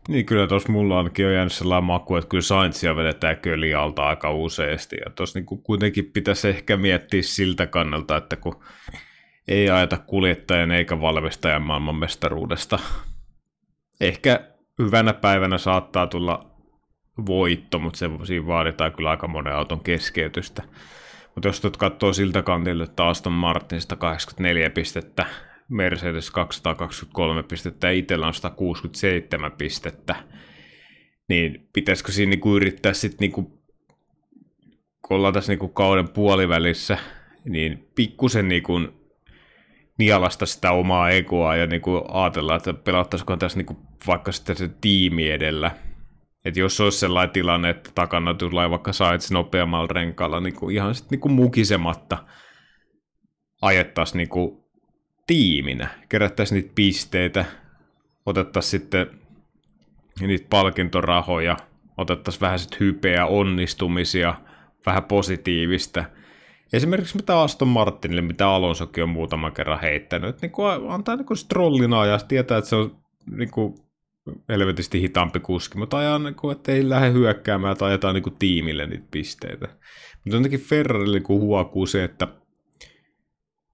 [0.07, 4.07] Niin kyllä tuossa mulla ainakin on jäänyt sellainen maku, että kyllä Saintsia vedetään köli alta
[4.07, 4.95] aika useasti.
[5.05, 8.63] Ja tuossa niin kuitenkin pitäisi ehkä miettiä siltä kannalta, että kun
[9.47, 12.79] ei ajata kuljettajan eikä valmistajan maailmanmestaruudesta.
[14.01, 14.39] Ehkä
[14.79, 16.51] hyvänä päivänä saattaa tulla
[17.25, 20.63] voitto, mutta se, siinä vaaditaan kyllä aika monen auton keskeytystä.
[21.35, 25.25] Mutta jos tuot katsoo siltä kantilta, että Aston Martin 184 pistettä,
[25.69, 30.15] Mercedes 223 pistettä itsellä on 167 pistettä,
[31.29, 33.41] niin pitäisikö siinä niinku yrittää sitten, niinku,
[35.01, 36.97] kun ollaan tässä niinku kauden puolivälissä,
[37.45, 38.79] niin pikkusen niinku
[39.97, 45.31] nialasta sitä omaa egoa ja niinku ajatella, että pelattaisiko tässä niinku vaikka sitten se tiimi
[45.31, 45.71] edellä,
[46.45, 51.15] että jos olisi sellainen tilanne, että takana tulee vaikka Sainz nopeammalla renkaalla niin ihan sitten
[51.15, 52.17] niin kuin mukisematta
[53.61, 54.64] ajettaisiin niin kuin
[55.27, 57.45] tiiminä, kerättäisiin niitä pisteitä,
[58.25, 59.07] otettaisiin sitten
[60.19, 61.57] niitä palkintorahoja,
[61.97, 64.35] otettaisiin vähän sitten hypeä, onnistumisia,
[64.85, 66.05] vähän positiivista.
[66.73, 71.37] Esimerkiksi mitä Aston Martinille, mitä Alonsokin on muutaman kerran heittänyt, niin kuin antaa niin kuin
[71.37, 72.97] strollin ajaa, tietää, että se on
[73.31, 73.75] niin kuin
[74.49, 78.35] helvetisti hitaampi kuski, mutta ajaa, niin kuin, että ei lähde hyökkäämään tai ajetaan niin kuin,
[78.39, 79.67] tiimille niitä pisteitä.
[80.23, 82.27] Mutta jotenkin Ferrarille niin huokuu se, että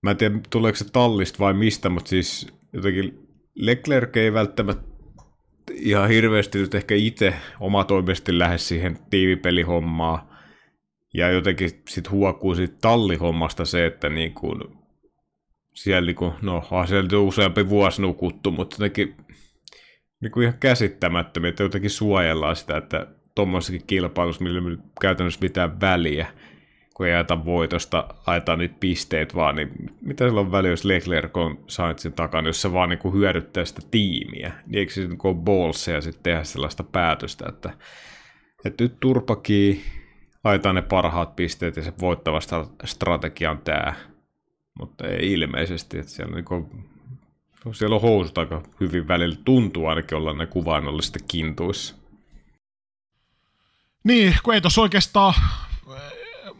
[0.03, 4.91] mä en tiedä tuleeko se tallista vai mistä, mutta siis jotenkin Leclerc ei välttämättä
[5.73, 10.31] ihan hirveästi nyt ehkä itse omatoimisesti lähde siihen tiivipelihommaan.
[11.13, 14.61] Ja jotenkin sitten huokuu siitä tallihommasta se, että niin kuin,
[15.73, 19.15] siellä, niin kuin, no, on siellä useampi vuosi nukuttu, mutta jotenkin
[20.21, 25.81] niin kuin ihan käsittämättömiä, että jotenkin suojellaan sitä, että tuommoisessakin kilpailussa, millä ei käytännössä mitään
[25.81, 26.27] väliä,
[26.93, 29.71] kun ei ajeta voitosta, ajetaan niitä pisteet vaan, niin
[30.01, 33.65] mitä sillä on väliä, jos Leclerc on Sainzin takana, jos se vaan niin kuin hyödyttää
[33.65, 37.73] sitä tiimiä, niin eikö se niin ole ballsia sitten tehdä sellaista päätöstä, että,
[38.65, 39.81] että nyt turpakii,
[40.43, 42.39] ajetaan ne parhaat pisteet ja se voittava
[42.85, 43.93] strategia on tämä,
[44.79, 46.67] mutta ei ilmeisesti, että siellä niin kuin
[47.71, 49.35] siellä on housut aika hyvin välillä.
[49.45, 51.95] Tuntuu ainakin olla ne kuvainnollisesti kintuissa.
[54.03, 55.33] Niin, kun ei tuossa oikeastaan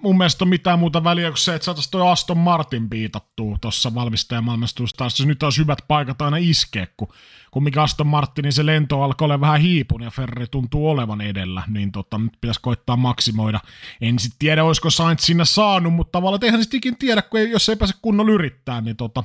[0.02, 3.96] mun mielestä on mitään muuta väliä kuin se, että saataisiin toi Aston Martin piitattua tuossa
[3.96, 5.08] valmistajamalmistusta.
[5.26, 7.08] Nyt olisi hyvät paikat aina iskeä, kun,
[7.52, 11.64] kun mikä Aston Martinin se lento alkoi olla vähän hiipun ja Ferrari tuntuu olevan edellä,
[11.68, 13.60] niin tota, nyt pitäisi koittaa maksimoida.
[14.02, 17.70] En sitten tiedä, olisiko Sainz sinne saanut, mutta tavallaan eihän sitten tiedä, kun ei, jos
[17.70, 19.24] ei pääse kunnolla yrittää, niin tota,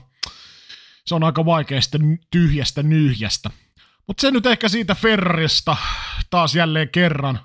[1.06, 3.50] se on aika vaikea sitten tyhjästä nyhjästä.
[4.06, 5.76] Mutta se nyt ehkä siitä Ferrarista
[6.30, 7.40] taas jälleen kerran.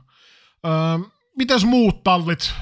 [0.66, 2.54] Öö, mitäs muut tallit?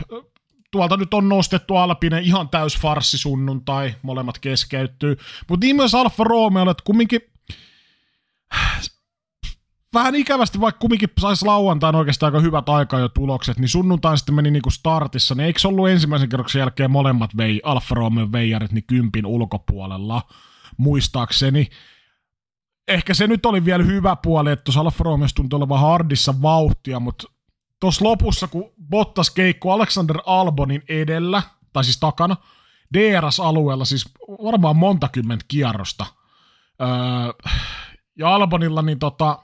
[0.72, 5.18] Tuolta nyt on nostettu Alpine ihan täys farssi sunnuntai, molemmat keskeytyy.
[5.50, 7.22] Mutta niin myös Alfa Romeo, että kumminkin
[9.94, 14.36] vähän ikävästi, vaikka kumminkin saisi lauantain oikeastaan aika hyvät aika jo tulokset, niin sunnuntain sitten
[14.36, 18.88] meni niinku startissa, niin eikö ollut ensimmäisen kerroksen jälkeen molemmat vei, Alfa Romeo veijarit niin
[18.88, 20.22] kympin ulkopuolella?
[20.80, 21.70] muistaakseni.
[22.88, 27.00] Ehkä se nyt oli vielä hyvä puoli, että tuossa Alfa Romeo tuntui olevan hardissa vauhtia,
[27.00, 27.28] mutta
[27.80, 32.38] tuossa lopussa, kun Bottas keikku Alexander Albonin edellä, tai siis takana,
[32.94, 34.06] DRS-alueella siis
[34.44, 36.06] varmaan monta kymmentä kierrosta.
[36.82, 36.88] Öö,
[38.20, 39.40] ja Albonilla niin tota,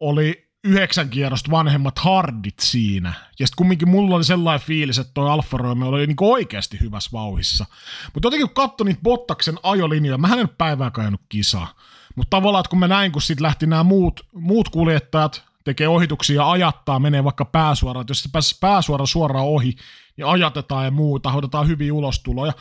[0.00, 3.08] oli yhdeksän kierrosta vanhemmat hardit siinä.
[3.08, 7.10] Ja sitten kumminkin mulla oli sellainen fiilis, että toi Alfa Romeo oli niinku oikeasti hyvässä
[7.12, 7.66] vauhissa.
[8.14, 11.74] Mutta jotenkin kun katsoi niitä Bottaksen ajolinjoja, mä en nyt päivää kajannut kisaa.
[12.16, 16.36] Mutta tavallaan, että kun mä näin, kun sitten lähti nämä muut, muut kuljettajat tekee ohituksia
[16.36, 19.74] ja ajattaa, menee vaikka pääsuoraan, jos se pääsisi pääsuora suoraan ohi,
[20.16, 22.52] niin ajatetaan ja muuta, hoidetaan hyviä ulostuloja.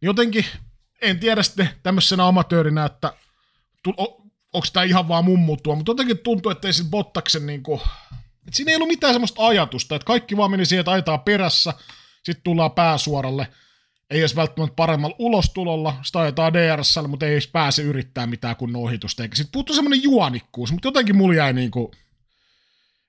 [0.00, 0.44] Niin jotenkin,
[1.02, 3.12] en tiedä sitten tämmöisenä amatöörinä, että
[4.52, 7.80] onko tämä ihan vaan mummutua, mutta jotenkin tuntuu, että ei siinä Bottaksen niin kuin,
[8.46, 11.72] että siinä ei ollut mitään semmoista ajatusta, että kaikki vaan meni siihen, että ajetaan perässä,
[12.24, 13.48] sitten tullaan pääsuoralle,
[14.10, 18.76] ei edes välttämättä paremmalla ulostulolla, sitä ajetaan DRS, mutta ei edes pääse yrittää mitään kun
[18.76, 21.90] ohitusta, eikä sitten puuttuu semmoinen juonikkuus, mutta jotenkin mulla jäi niin kuin,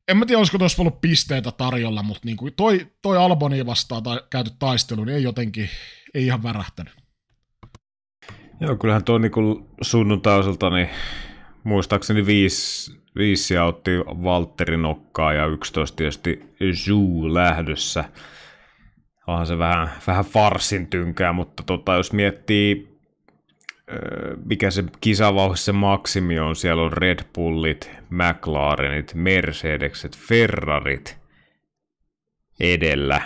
[0.07, 4.03] en mä tiedä, olisiko tuossa ollut pisteitä tarjolla, mutta niin kuin toi, toi Alboni vastaan
[4.03, 5.69] tai käyty taistelu, niin ei jotenkin,
[6.13, 6.93] ei ihan värähtänyt.
[8.59, 9.31] Joo, kyllähän tuo niin
[9.81, 10.89] sunnuntaiselta, niin
[11.63, 16.43] muistaakseni viisi, viisi otti Valtteri nokkaa ja 11 tietysti
[16.73, 18.03] Zhu lähdössä.
[19.27, 22.96] Onhan se vähän, vähän farsin tynkää, mutta tota, jos miettii
[24.45, 31.17] mikä se kisavauhissa maksimi on, siellä on Red Bullit, McLarenit, Mercedekset, Ferrarit
[32.59, 33.21] edellä,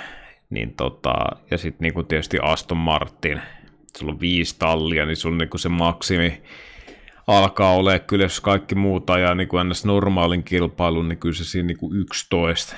[0.50, 1.14] niin tota,
[1.52, 3.42] ja sitten niinku tietysti Aston Martin,
[3.98, 6.42] sulla on viisi tallia, niin sulla niinku se maksimi
[7.28, 9.86] alkaa olla kyllä, jos kaikki muuta ja niin kuin ns.
[9.86, 12.76] normaalin kilpailun, niin kyllä se siinä niinku 11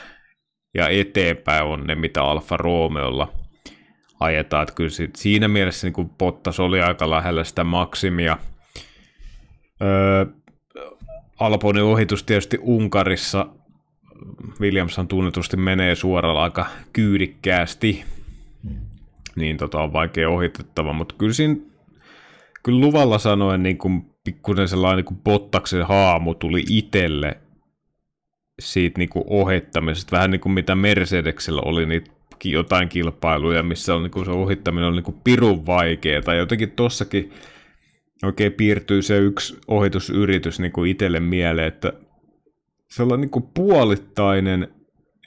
[0.74, 3.43] ja eteenpäin on ne, mitä Alfa Romeolla
[4.24, 4.64] ajetaan.
[4.64, 8.38] Että kyllä siinä mielessä niin Bottas oli aika lähellä sitä maksimia.
[9.82, 10.26] Öö,
[11.40, 13.48] Alponin ohitus tietysti Unkarissa.
[14.60, 18.04] Williamson tunnetusti menee suoralla aika kyydikkäästi.
[19.36, 21.56] Niin tota on vaikea ohitettava, mutta kyllä siinä
[22.64, 27.38] kyllä luvalla sanoen niin kuin pikkusen sellainen niin kuin Bottaksen haamu tuli itselle
[28.60, 32.12] siitä niin kuin ohittamisesta, vähän niin kuin mitä Mercedeksellä oli niitä
[32.52, 36.72] jotain kilpailuja, missä on, niin kuin se ohittaminen on niin kuin pirun vaikeaa, tai jotenkin
[36.72, 37.32] tossakin
[38.24, 41.94] oikein piirtyy se yksi ohitusyritys niin kuin itselle mieleen, että
[42.90, 44.68] se on niin kuin puolittainen,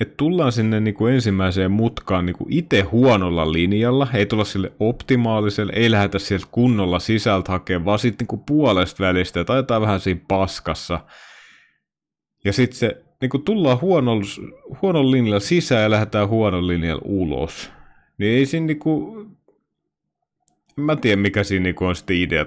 [0.00, 4.72] että tullaan sinne niin kuin ensimmäiseen mutkaan niin kuin itse huonolla linjalla, ei tulla sille
[4.80, 10.00] optimaaliselle, ei lähdetä sieltä kunnolla sisältä hakemaan, vaan sitten niin puolesta välistä, että ajetaan vähän
[10.00, 11.00] siinä paskassa.
[12.44, 14.22] Ja sitten se niin kuin tullaan huonon,
[14.82, 17.70] huonon linjalla sisään ja lähdetään huonon linjalla ulos,
[18.18, 19.30] niin ei siinä niin kuin,
[20.76, 22.44] mä tiedä mikä siinä niin kuin on sitten idea.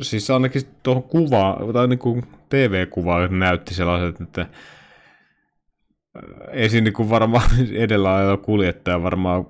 [0.00, 4.46] Siis ainakin tuohon kuvaan, tai niin kuin TV-kuvaan näytti sellaiset, että
[6.52, 9.46] ei siinä niin kuin varmaan edellä ajalla kuljettaja varmaan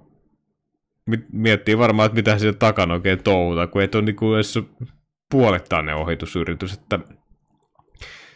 [1.33, 4.59] miettii varmaan, että mitä siellä takana oikein touhuta, kun ei ole niin kuin edes
[5.31, 6.99] puolettainen ohitusyritys, että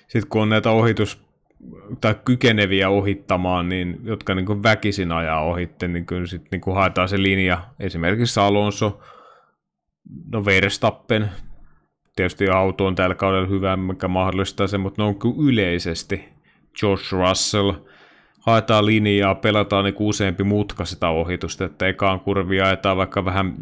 [0.08, 1.22] sitten kun on näitä ohitus
[2.00, 6.76] tai kykeneviä ohittamaan, niin, jotka niin kuin väkisin ajaa ohitte, niin kyllä sitten niin kuin
[6.76, 7.64] haetaan se linja.
[7.80, 9.00] Esimerkiksi Alonso,
[10.32, 11.30] no Verstappen,
[12.16, 16.28] tietysti auto on tällä kaudella hyvä, mikä mahdollistaa sen, mutta ne on kyllä yleisesti
[16.80, 17.72] George Russell,
[18.40, 23.56] haetaan linjaa, pelataan niin useampi mutka sitä ohitusta, että ekaan kurvia ajetaan vaikka vähän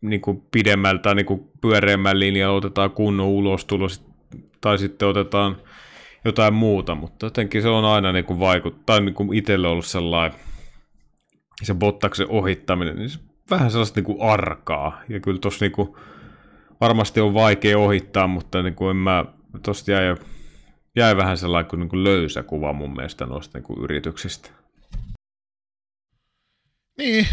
[0.00, 3.86] niin kuin pidemmältä niin kuin pyöreämmän linjalla, otetaan kunnon ulostulo,
[4.60, 5.56] tai sitten otetaan
[6.24, 10.38] jotain muuta, mutta jotenkin se on aina niin kuin vaikuttaa, niin kuin itselle ollut sellainen,
[11.62, 13.18] se Bottaksen ohittaminen, niin se
[13.50, 15.94] vähän sellaista niin kuin arkaa, ja kyllä tuossa niin kuin,
[16.80, 19.24] varmasti on vaikea ohittaa, mutta niin kuin en mä,
[19.62, 20.16] tosta jäi,
[20.96, 24.50] jäi vähän sellainen kuin, niin kuin löysä kuva mun mielestä noista niin kuin yrityksistä.
[26.98, 27.26] Niin,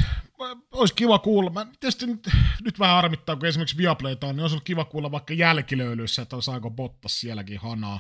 [0.71, 1.49] olisi kiva kuulla.
[1.49, 2.29] Mä tietysti nyt,
[2.65, 6.41] nyt vähän harmittaa, kun esimerkiksi Viaplayta on, niin olisi ollut kiva kuulla vaikka jälkilöylyissä, että
[6.41, 7.99] saako Bottas sielläkin hanaa.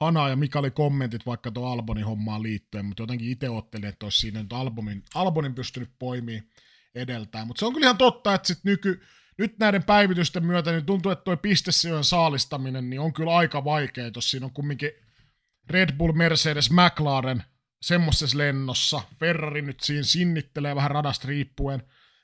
[0.00, 4.06] Hana ja mikä oli kommentit vaikka tuon Albonin hommaan liittyen, mutta jotenkin itse ottelin, että
[4.06, 6.50] olisi siinä nyt Albonin, Albonin pystynyt poimimaan
[6.94, 7.46] edeltään.
[7.46, 9.02] Mutta se on kyllä ihan totta, että sit nyky,
[9.38, 14.10] nyt näiden päivitysten myötä niin tuntuu, että tuo pistesijojen saalistaminen niin on kyllä aika vaikea,
[14.16, 14.90] jos siinä on kumminkin
[15.70, 17.44] Red Bull, Mercedes, McLaren
[17.82, 19.00] semmoisessa lennossa.
[19.18, 21.82] Ferrari nyt siinä sinnittelee vähän radasta riippuen.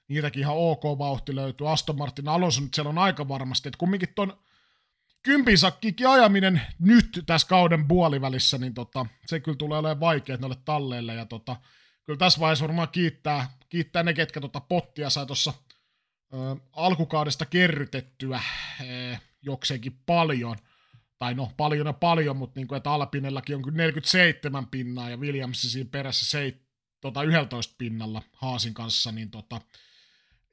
[0.09, 1.73] Niitäkin ihan ok vauhti löytyy.
[1.73, 3.69] Aston Martin Alonso nyt siellä on aika varmasti.
[3.69, 4.39] Että kumminkin ton
[5.27, 11.15] kympisakkikin ajaminen nyt tässä kauden puolivälissä, niin tota, se kyllä tulee olemaan vaikea noille talleille.
[11.15, 11.57] Ja tota,
[12.05, 15.55] kyllä tässä vaiheessa varmaan kiittää, kiittää ne, ketkä tota pottia sai tuossa
[16.73, 18.41] alkukaudesta kerrytettyä
[18.81, 20.57] ö, jokseenkin paljon.
[21.19, 25.17] Tai no, paljon ja paljon, mutta niin kuin, että Alpinellakin on kyllä 47 pinnaa ja
[25.17, 26.61] Williams siinä perässä se,
[27.01, 29.61] tota, 11 pinnalla Haasin kanssa, niin tota,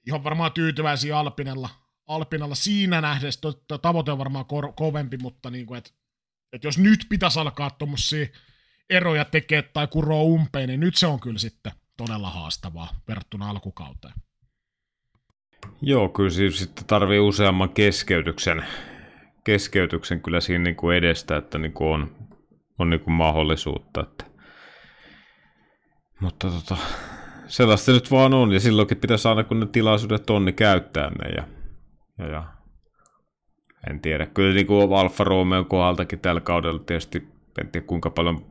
[0.08, 1.70] ihan varmaan tyytyväisiä Alpinella
[2.08, 5.92] Alpinalla siinä nähdessä, että tavoite on varmaan kor- kovempi, mutta niin kuin, että,
[6.54, 8.28] että jos nyt pitäisi alkaa tuommoisia
[8.90, 14.14] eroja tekee tai kuroa umpeen, niin nyt se on kyllä sitten todella haastavaa verrattuna alkukauteen.
[15.82, 18.66] Joo, kyllä siis sitten tarvii useamman keskeytyksen,
[19.44, 22.16] keskeytyksen kyllä siinä niin kuin edestä, että niin kuin on,
[22.80, 24.02] on niin kuin mahdollisuutta.
[24.02, 24.26] Että.
[26.20, 26.78] Mutta tota,
[27.48, 31.30] sellaista nyt vaan on, ja silloinkin pitäisi aina kun ne tilaisuudet on, niin käyttää ne.
[31.36, 31.44] Ja
[32.26, 32.44] ja.
[33.90, 34.26] En tiedä.
[34.26, 37.28] Kyllä niin kuin Alfa Romeo kohdaltakin tällä kaudella tietysti,
[37.62, 38.46] en tiedä kuinka paljon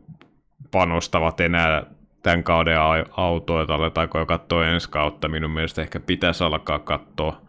[0.71, 1.87] panostavat enää
[2.23, 2.79] tämän kauden
[3.17, 5.29] autoja, että aletaanko jo katsoa ensi kautta.
[5.29, 7.43] Minun mielestä ehkä pitäisi alkaa katsoa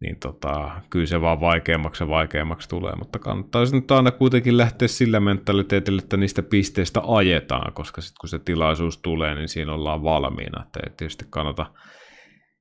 [0.00, 4.88] niin tota, kyllä se vaan vaikeammaksi ja vaikeammaksi tulee, mutta kannattaa nyt aina kuitenkin lähteä
[4.88, 10.02] sillä mentaliteetillä, että niistä pisteistä ajetaan, koska sitten kun se tilaisuus tulee, niin siinä ollaan
[10.02, 11.66] valmiina, että ei tietysti kannata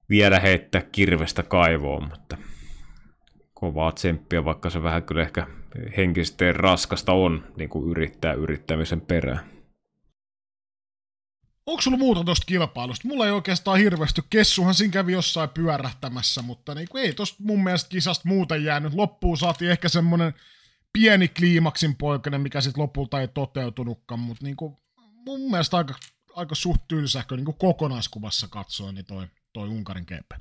[0.09, 2.37] viedä heittää kirvestä kaivoon, mutta
[3.59, 5.47] kovaa tsemppiä, vaikka se vähän kyllä ehkä
[5.97, 9.59] henkisesti raskasta on niin kuin yrittää yrittämisen perään.
[11.65, 13.07] Onko sulla muuta tuosta kilpailusta?
[13.07, 14.21] Mulla ei oikeastaan hirveästi.
[14.29, 18.93] Kessuhan siinä kävi jossain pyörähtämässä, mutta niin kuin ei tosta mun mielestä kisasta muuten jäänyt.
[18.93, 20.33] Loppuun saatiin ehkä semmonen
[20.93, 24.77] pieni kliimaksin poikainen, mikä sitten lopulta ei toteutunutkaan, mutta niin kuin
[25.25, 25.93] mun mielestä aika,
[26.35, 30.35] aika suht tylsäkö niin kuin kokonaiskuvassa katsoen niin toi, toi Unkarin kepe.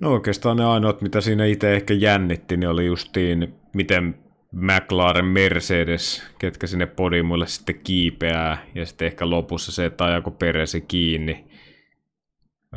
[0.00, 4.18] No oikeastaan ne ainoat, mitä siinä itse ehkä jännitti, niin oli justiin, miten
[4.52, 10.80] McLaren Mercedes, ketkä sinne podiumulle sitten kiipeää, ja sitten ehkä lopussa se, että ajako Peresi
[10.80, 11.44] kiinni.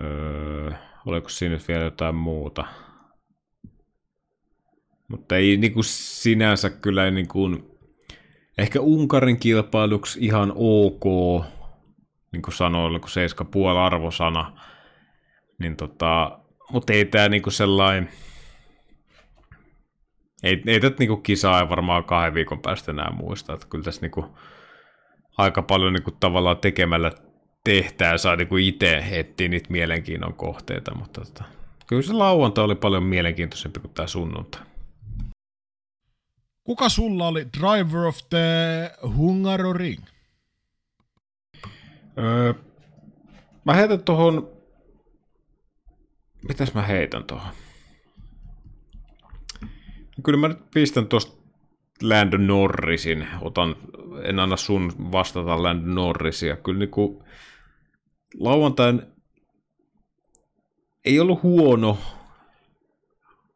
[0.02, 0.72] Öö,
[1.06, 2.66] oliko siinä nyt vielä jotain muuta?
[5.08, 7.64] Mutta ei niin kuin sinänsä kyllä niin kuin,
[8.58, 11.06] ehkä Unkarin kilpailuksi ihan ok,
[12.32, 13.10] niin kuin sanoin, kun
[13.74, 14.60] 7,5 arvosana,
[15.60, 18.10] niin tota, mutta ei tämä niinku sellainen,
[20.44, 24.38] ei, ei tätä niinku kisaa varmaan kahden viikon päästä enää muista, että kyllä tässä niinku
[25.38, 27.12] aika paljon niinku tavallaan tekemällä
[27.64, 31.44] tehtää saa niinku itse etsiä niitä mielenkiinnon kohteita, mutta tota,
[31.88, 34.62] kyllä se lauantai oli paljon mielenkiintoisempi kuin tämä sunnuntai.
[36.64, 40.04] Kuka sulla oli Driver of the Hungaroring?
[42.18, 42.54] Öö,
[43.66, 44.53] mä heitän tuohon
[46.48, 47.54] mitäs mä heitän tuohon?
[50.24, 51.44] Kyllä mä nyt pistän tuosta
[52.02, 53.28] Lando Norrisin.
[53.42, 53.76] Otan,
[54.24, 56.56] en anna sun vastata Lando Norrisia.
[56.56, 57.24] Kyllä niinku
[58.40, 59.02] lauantain
[61.06, 61.98] ei ollut huono,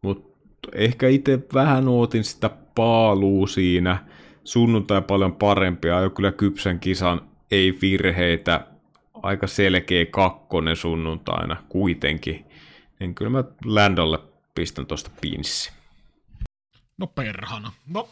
[0.02, 0.38] mutta
[0.76, 4.06] ehkä itse vähän ootin sitä paaluu siinä.
[4.44, 7.22] Sunnuntai paljon parempia, ajo kyllä kypsän kisan,
[7.52, 8.68] ei virheitä,
[9.14, 12.47] aika selkeä kakkonen sunnuntaina kuitenkin
[13.00, 14.20] niin kyllä mä Landolle
[14.56, 15.72] pistän tuosta pinssi.
[16.98, 17.72] No perhana.
[17.88, 18.10] No,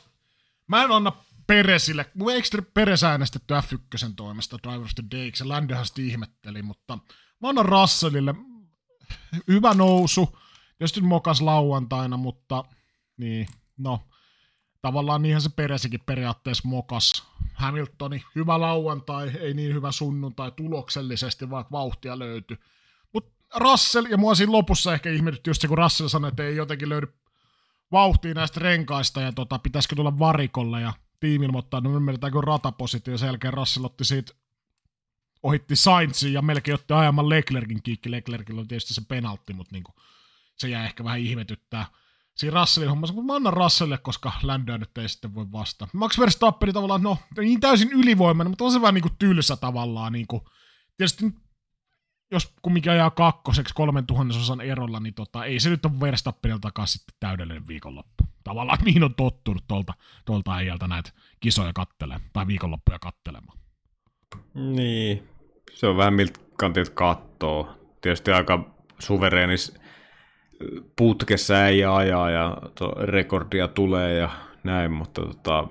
[0.68, 1.12] mä en anna
[1.48, 7.00] Peresille, eikö Peres äänestetty F1 toimesta Driver of the Day, se Landohan sitten ihmetteli, mutta
[7.42, 8.36] mä annan Russellille
[9.48, 10.38] hyvä nousu,
[10.78, 12.64] tietysti mokas lauantaina, mutta
[13.18, 14.00] niin, no,
[14.82, 17.24] tavallaan niinhän se Peresikin periaatteessa mokas.
[17.54, 22.58] Hamiltoni, hyvä lauantai, ei niin hyvä sunnuntai tuloksellisesti, vaikka vauhtia löytyi.
[23.56, 26.90] Russell, ja mua siinä lopussa ehkä ihmetytti just se, kun Russell sanoi, että ei jotenkin
[26.90, 27.08] löydy
[27.92, 33.18] vauhtia näistä renkaista, ja tota, pitäisikö tulla varikolle, ja tiimi ilmoittaa, no ymmärretäänkö ratapositio, ja
[33.18, 34.34] sen jälkeen Russell otti siitä
[35.44, 38.12] ohitti Sainzin ja melkein otti ajaman Leclerkin kiikki.
[38.12, 39.94] Leclerkillä on tietysti se penaltti, mutta niinku,
[40.58, 41.86] se jää ehkä vähän ihmetyttää.
[42.36, 45.92] Siinä Russellin hommassa, mutta mä annan Russellille, koska Landoa nyt ei sitten voi vastata.
[45.94, 50.14] Max Verstappen tavallaan, no, niin täysin ylivoimainen, mutta on se vähän niinku tylsä tavallaan.
[50.14, 50.50] Niinku,
[50.98, 51.26] tietysti
[52.32, 57.16] jos kumminkin ajaa kakkoseksi kolmen tuhannesosan erolla, niin tota, ei se nyt ole Verstappeniltakaan sitten
[57.20, 58.24] täydellinen viikonloppu.
[58.44, 59.94] Tavallaan mihin on tottunut tuolta,
[60.26, 63.58] tuolta äijältä näitä kisoja kattelemaan, tai viikonloppuja kattelemaan.
[64.54, 65.28] Niin,
[65.74, 67.70] se on vähän miltä kantilta kattoo.
[68.02, 69.78] Tietysti aika suvereenis
[70.96, 72.58] putkessa ei ajaa ja
[73.02, 74.30] rekordia tulee ja
[74.64, 75.68] näin, mutta tota,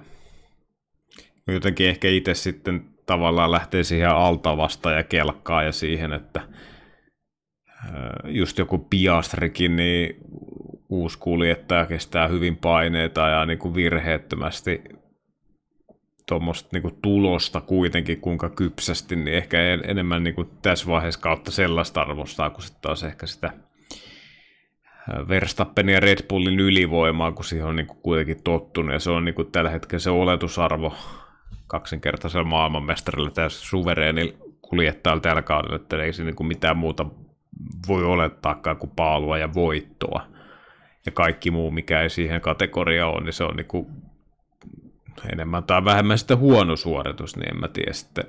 [1.46, 6.40] jotenkin ehkä itse sitten tavallaan lähtee siihen alta vasta ja kelkkaa ja siihen, että
[8.24, 10.16] just joku Piastrikin, niin
[10.88, 14.82] uusi kuljettaja kestää hyvin paineita ja niin kuin virheettömästi
[16.28, 22.00] tuommoista niin tulosta kuitenkin, kuinka kypsästi, niin ehkä enemmän niin kuin tässä vaiheessa kautta sellaista
[22.00, 23.52] arvostaa, kun sitten taas ehkä sitä
[25.28, 29.24] Verstappenin ja Red Bullin ylivoimaa, kun siihen on niin kuin kuitenkin tottunut, ja se on
[29.24, 30.94] niin kuin tällä hetkellä se oletusarvo
[31.66, 37.06] kaksinkertaisella maailmanmestarilla tässä suvereeni kuljettajalle tällä kaudella, että ei se niin mitään muuta
[37.88, 40.26] voi olettaakaan kuin paalua ja voittoa.
[41.06, 43.86] Ja kaikki muu, mikä ei siihen kategoriaan ole, niin se on niin kuin
[45.32, 48.24] enemmän tai vähemmän sitten huono suoritus, niin en mä tiedä sitten.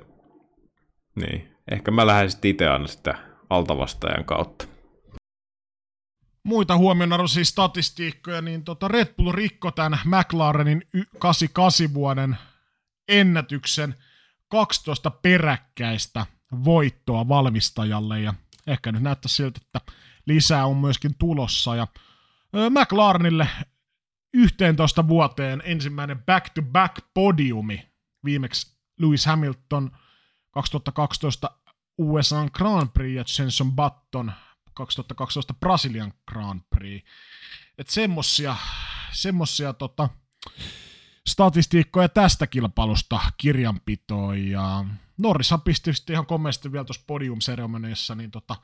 [1.16, 3.18] Niin, ehkä mä lähden sitten itse aina sitä
[3.50, 4.66] altavastajan kautta.
[6.44, 10.82] Muita huomionarvoisia statistiikkoja, niin tota Red Bull rikko tämän McLarenin
[11.20, 12.38] 88 vuoden
[13.08, 13.96] ennätyksen
[14.48, 16.26] 12 peräkkäistä
[16.66, 18.34] voittoa valmistajalle ja
[18.68, 19.82] ehkä nyt näyttää siltä, että
[20.26, 21.88] lisää on myöskin tulossa ja
[22.70, 23.48] McLarenille
[24.34, 27.90] 11 vuoteen ensimmäinen back-to-back podiumi.
[28.26, 29.92] Viimeksi Lewis Hamilton
[30.52, 31.52] 2012
[31.98, 34.32] USA Grand Prix ja Jenson Button
[34.74, 37.04] 2012 Brasilian Grand Prix.
[37.78, 38.56] Että semmosia,
[39.12, 40.10] semmosia tota,
[41.28, 44.86] statistiikkoja tästä kilpailusta kirjanpitoon, ja
[45.18, 48.56] Norrishan pisti ihan komeasti vielä tuossa podium-seremoniassa, niin tota,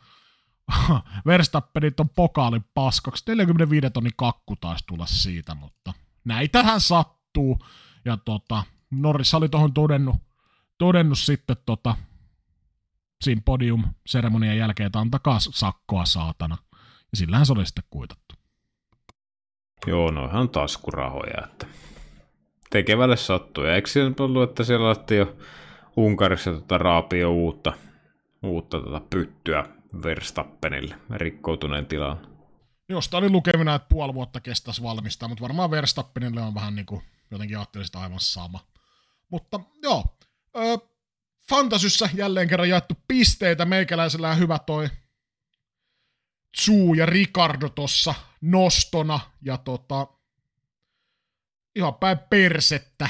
[1.25, 5.93] Verstappenit on pokaalin paskaksi, 45 tonnin kakku taisi tulla siitä, mutta
[6.25, 7.65] näitähän sattuu,
[8.05, 10.15] ja tota, Norris oli tuohon todennut,
[10.77, 11.95] todennut sitten tota,
[13.23, 16.57] siinä podium-seremonian jälkeen, että antakaa sakkoa saatana.
[17.11, 18.35] Ja sillähän se oli sitten kuitattu.
[19.87, 21.67] Joo, noihan taskurahoja, että
[22.71, 23.63] tekevälle sattuu.
[23.63, 25.37] Ja eikö siellä ollut, että siellä alettiin jo
[25.95, 27.73] Unkarissa tota raapia uutta,
[28.43, 29.65] uutta tota pyttyä
[30.03, 32.27] Verstappenille rikkoutuneen tilaan?
[32.89, 37.01] Josta oli lukemina, että puoli vuotta kestäisi valmistaa, mutta varmaan Verstappenille on vähän niin kuin
[37.31, 38.59] jotenkin ajattelisit aivan sama.
[39.29, 40.03] Mutta joo,
[40.57, 40.77] öö,
[41.49, 43.65] Fantasyssä jälleen kerran jaettu pisteitä.
[43.65, 44.89] Meikäläisellä hyvä toi
[46.55, 49.19] Tsu ja Ricardo tossa nostona.
[49.41, 50.07] Ja tota,
[51.75, 53.09] ihan päin persettä.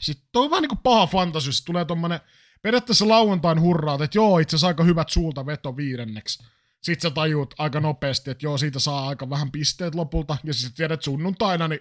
[0.00, 1.64] Sitten toi on vähän niinku paha fantasyssä.
[1.64, 2.20] Tulee tommonen
[2.62, 6.44] periaatteessa lauantain hurraat, että joo, itse asiassa aika hyvät suulta veto viidenneksi.
[6.82, 10.36] Sitten sä tajuut aika nopeasti, että joo, siitä saa aika vähän pisteet lopulta.
[10.44, 11.80] Ja sitten tiedät sunnuntaina, niin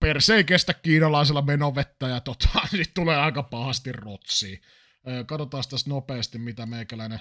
[0.00, 4.62] perse ei kestä kiinalaisella menovettä ja tota, niin tulee aika pahasti rotsiin.
[5.26, 7.20] Katsotaan tässä nopeasti, mitä meikäläinen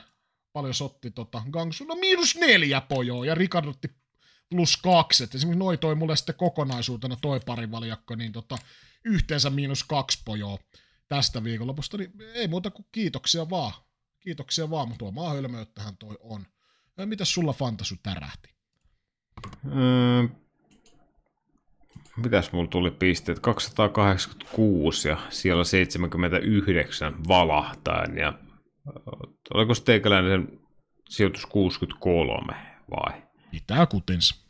[0.54, 1.84] paljon sotti tota, Gangsu.
[1.84, 3.90] No miinus neljä pojoa ja Ricardotti
[4.50, 5.24] plus kaksi.
[5.24, 8.58] Et esimerkiksi noi toi mulle sitten kokonaisuutena toi parivaljakko, niin tota,
[9.06, 10.58] yhteensä miinus kaksi pojoa
[11.08, 11.98] tästä viikonlopusta.
[11.98, 13.74] Niin ei muuta kuin kiitoksia vaan.
[14.20, 16.46] Kiitoksia vaan, mutta tuomaa hölmöyttähän toi on.
[17.06, 18.50] Mitäs sulla fantasu tärähti?
[19.64, 20.30] Mm,
[22.18, 23.40] mitäs mulla tuli pisteet?
[23.40, 28.34] 286 ja siellä 79 valahtaen ja
[29.54, 30.60] oliko teikäläinen
[31.10, 32.54] sijoitus 63
[32.90, 33.27] vai?
[33.52, 34.46] Pitää kutins.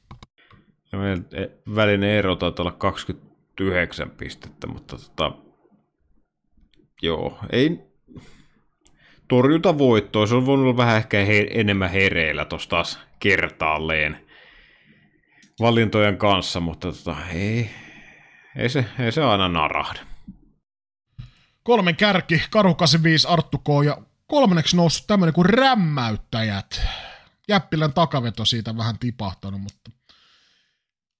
[0.91, 1.45] Ja meidän e,
[1.75, 5.31] välinen ero taitaa olla 29 pistettä, mutta tota,
[7.01, 7.79] joo, ei
[9.27, 10.27] torjuta voittoa.
[10.27, 14.27] Se on voinut olla vähän ehkä he, enemmän hereillä tuossa taas kertaalleen
[15.59, 17.69] valintojen kanssa, mutta tota, ei,
[18.55, 19.99] ei, se, ei se aina narahda.
[21.63, 23.67] Kolmen kärki, Karu 85, Arttu K.
[23.85, 23.97] ja
[24.27, 26.81] kolmanneksi noussut tämmöinen kuin rämmäyttäjät.
[27.47, 29.91] Jäppilän takaveto siitä vähän tipahtanut, mutta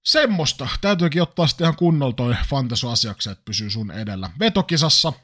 [0.04, 0.68] semmoista.
[0.80, 4.30] Täytyykin ottaa sitten ihan kunnolla toi fantasu-asiaksi, että pysyy sun edellä.
[4.38, 5.12] Vetokisassa–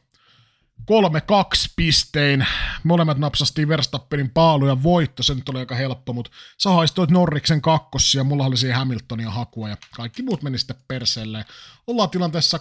[0.81, 2.47] 3-2 pistein.
[2.85, 7.61] Molemmat napsastiin Verstappenin paalu ja voitto, se nyt oli aika helppo, mutta sä haistoit Norriksen
[7.61, 11.45] kakkossia, mulla oli siinä Hamiltonia hakua ja kaikki muut meni sitten perseelle.
[11.87, 12.59] Ollaan tilanteessa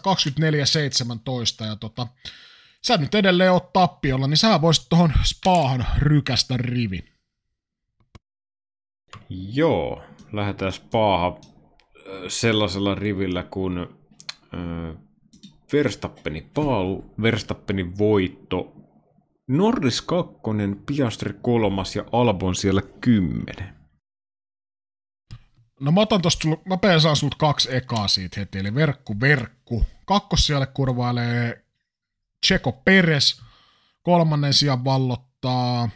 [1.63, 2.07] 24-17 ja tota,
[2.87, 7.12] sä nyt edelleen oot tappiolla, niin sä voisit tuohon spaahan rykästä rivi.
[9.29, 11.35] Joo, lähdetään spaahan
[12.27, 13.97] sellaisella rivillä, kun
[15.73, 18.73] Verstappeni paalu, Verstappeni voitto,
[19.47, 20.33] Norris 2,
[20.85, 23.75] Piastri kolmas ja Albon siellä 10.
[25.79, 29.85] No mä otan tosta, mä peesaan sulta kaksi ekaa siitä heti, eli verkku, verkku.
[30.05, 31.65] Kakkossijalle kurvailee
[32.45, 33.41] Checo Peres,
[34.03, 35.89] kolmannen sijan vallottaa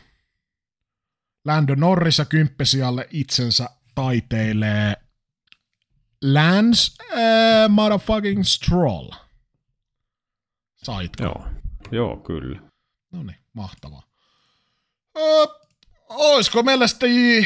[1.48, 4.94] Lando Norris ja kymppesijalle itsensä taiteilee
[6.22, 9.10] Lance äh, motherfucking Stroll.
[10.76, 11.24] Saitko?
[11.24, 11.48] Joo,
[11.91, 12.60] Joo kyllä.
[13.11, 14.03] No niin, mahtavaa.
[15.18, 15.45] Öö,
[16.10, 17.45] olisiko meillä sitten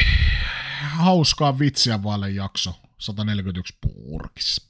[0.80, 4.62] hauskaa vitsiä vaille jakso 141 purkissa?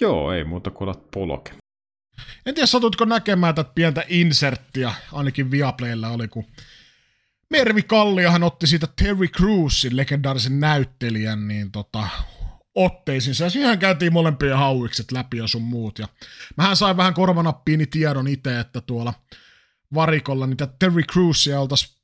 [0.00, 1.52] Joo, ei muuta kuin olet poloke.
[2.46, 6.44] En tiedä, satutko näkemään tätä pientä inserttiä, ainakin Viaplaylla oli, kun
[7.50, 12.08] Mervi Kalliahan otti siitä Terry Crewsin legendaarisen näyttelijän, niin tota,
[12.74, 13.36] otteisiin.
[13.40, 15.98] Ja siihen käytiin molempien hauikset läpi ja sun muut.
[15.98, 16.08] Ja
[16.56, 19.14] mähän sain vähän korvanappiini tiedon itse, että tuolla
[19.94, 21.94] varikolla niitä Terry Crewsia oltaisiin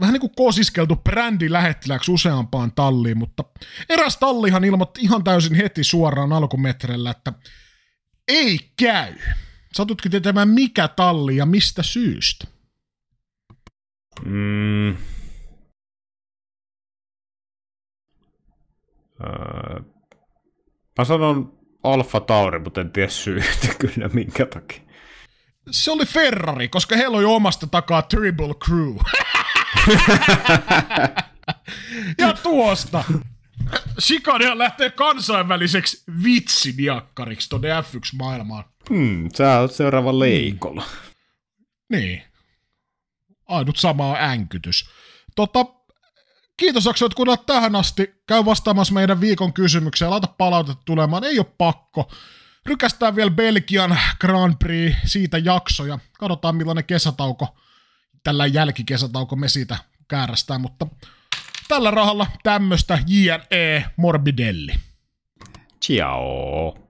[0.00, 3.44] vähän niin kuin kosiskeltu brändi lähettiläksi useampaan talliin, mutta
[3.88, 7.32] eräs tallihan ilmoitti ihan täysin heti suoraan alkumetrellä, että
[8.28, 9.14] ei käy.
[9.74, 12.57] Satutkin tietämään mikä talli ja mistä syystä?
[14.24, 14.88] Mm.
[19.20, 19.80] Öö,
[20.98, 24.80] Mä sanon Alfa Tauri, mutta en tiedä syytä kyllä minkä takia.
[25.70, 28.96] Se oli Ferrari, koska heillä oli omasta takaa Terrible Crew.
[32.18, 33.04] ja tuosta.
[34.00, 38.64] Chicania lähtee kansainväliseksi vitsiniakkariksi tuonne F1-maailmaan.
[38.90, 40.84] Hmm, sä oot seuraava leikolla.
[41.90, 42.22] Niin.
[43.48, 44.90] Ainut sama änkytys.
[45.36, 45.66] Tota,
[46.56, 48.22] kiitos jaksoit kuunnella tähän asti.
[48.26, 50.10] Käy vastaamassa meidän viikon kysymykseen.
[50.10, 51.24] Laita palautetta tulemaan.
[51.24, 52.10] Ei ole pakko.
[52.66, 55.98] Rykästään vielä Belgian Grand Prix siitä jaksoja.
[56.18, 57.56] Katsotaan millainen kesätauko,
[58.24, 60.86] tällä jälkikesätauko me siitä käärästään, mutta
[61.68, 64.74] tällä rahalla tämmöstä JNE Morbidelli.
[65.84, 66.87] Ciao.